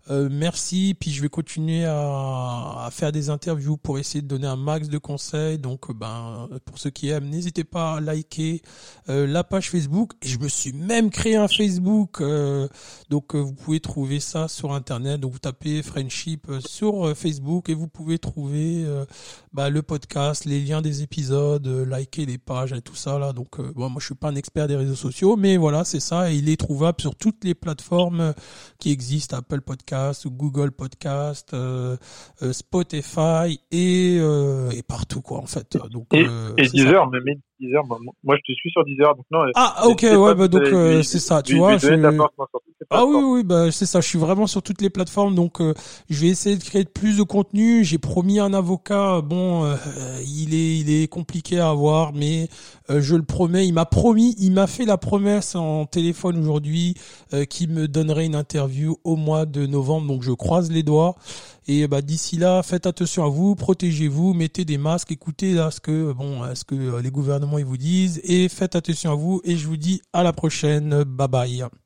[0.09, 4.47] euh, merci, puis je vais continuer à, à faire des interviews pour essayer de donner
[4.47, 5.57] un max de conseils.
[5.57, 8.61] Donc, euh, ben, pour ceux qui aiment, n'hésitez pas à liker
[9.07, 10.11] euh, la page Facebook.
[10.21, 12.67] Et je me suis même créé un Facebook, euh,
[13.09, 15.21] donc euh, vous pouvez trouver ça sur Internet.
[15.21, 18.85] Donc, vous tapez Friendship sur Facebook et vous pouvez trouver
[19.53, 23.31] bah, le podcast, les liens des épisodes, liker les pages et tout ça là.
[23.31, 26.31] Donc, bon, moi, je suis pas un expert des réseaux sociaux, mais voilà, c'est ça.
[26.31, 28.33] Et il est trouvable sur toutes les plateformes
[28.79, 29.92] qui existent, Apple Podcast,
[30.25, 31.97] Google Podcast, euh,
[32.41, 35.77] euh, Spotify et, euh, et partout quoi en fait.
[35.91, 36.67] Donc, Et, euh, et.
[36.69, 37.23] Deezer, même
[37.63, 39.39] Deezer, moi, moi, je te suis sur Deezer, donc non.
[39.55, 41.87] Ah ok ouais bah donc euh, c'est ça tu vois je-
[42.89, 45.73] ah oui oui bah c'est ça je suis vraiment sur toutes les plateformes donc euh,
[46.09, 49.75] je vais essayer de créer plus de contenu j'ai promis un avocat bon euh,
[50.25, 52.49] il est il est compliqué à avoir mais
[52.89, 56.95] je le promets il m'a promis il m'a fait la promesse en téléphone aujourd'hui
[57.33, 61.15] euh, qu'il me donnerait une interview au mois de novembre donc je croise les doigts
[61.67, 65.79] et bah d'ici là faites attention à vous protégez-vous mettez des masques écoutez là ce
[65.79, 68.21] que bon euh, ce que euh, les gouvernements ils vous disent.
[68.23, 71.03] Et faites attention à vous et je vous dis à la prochaine.
[71.03, 71.82] Bye bye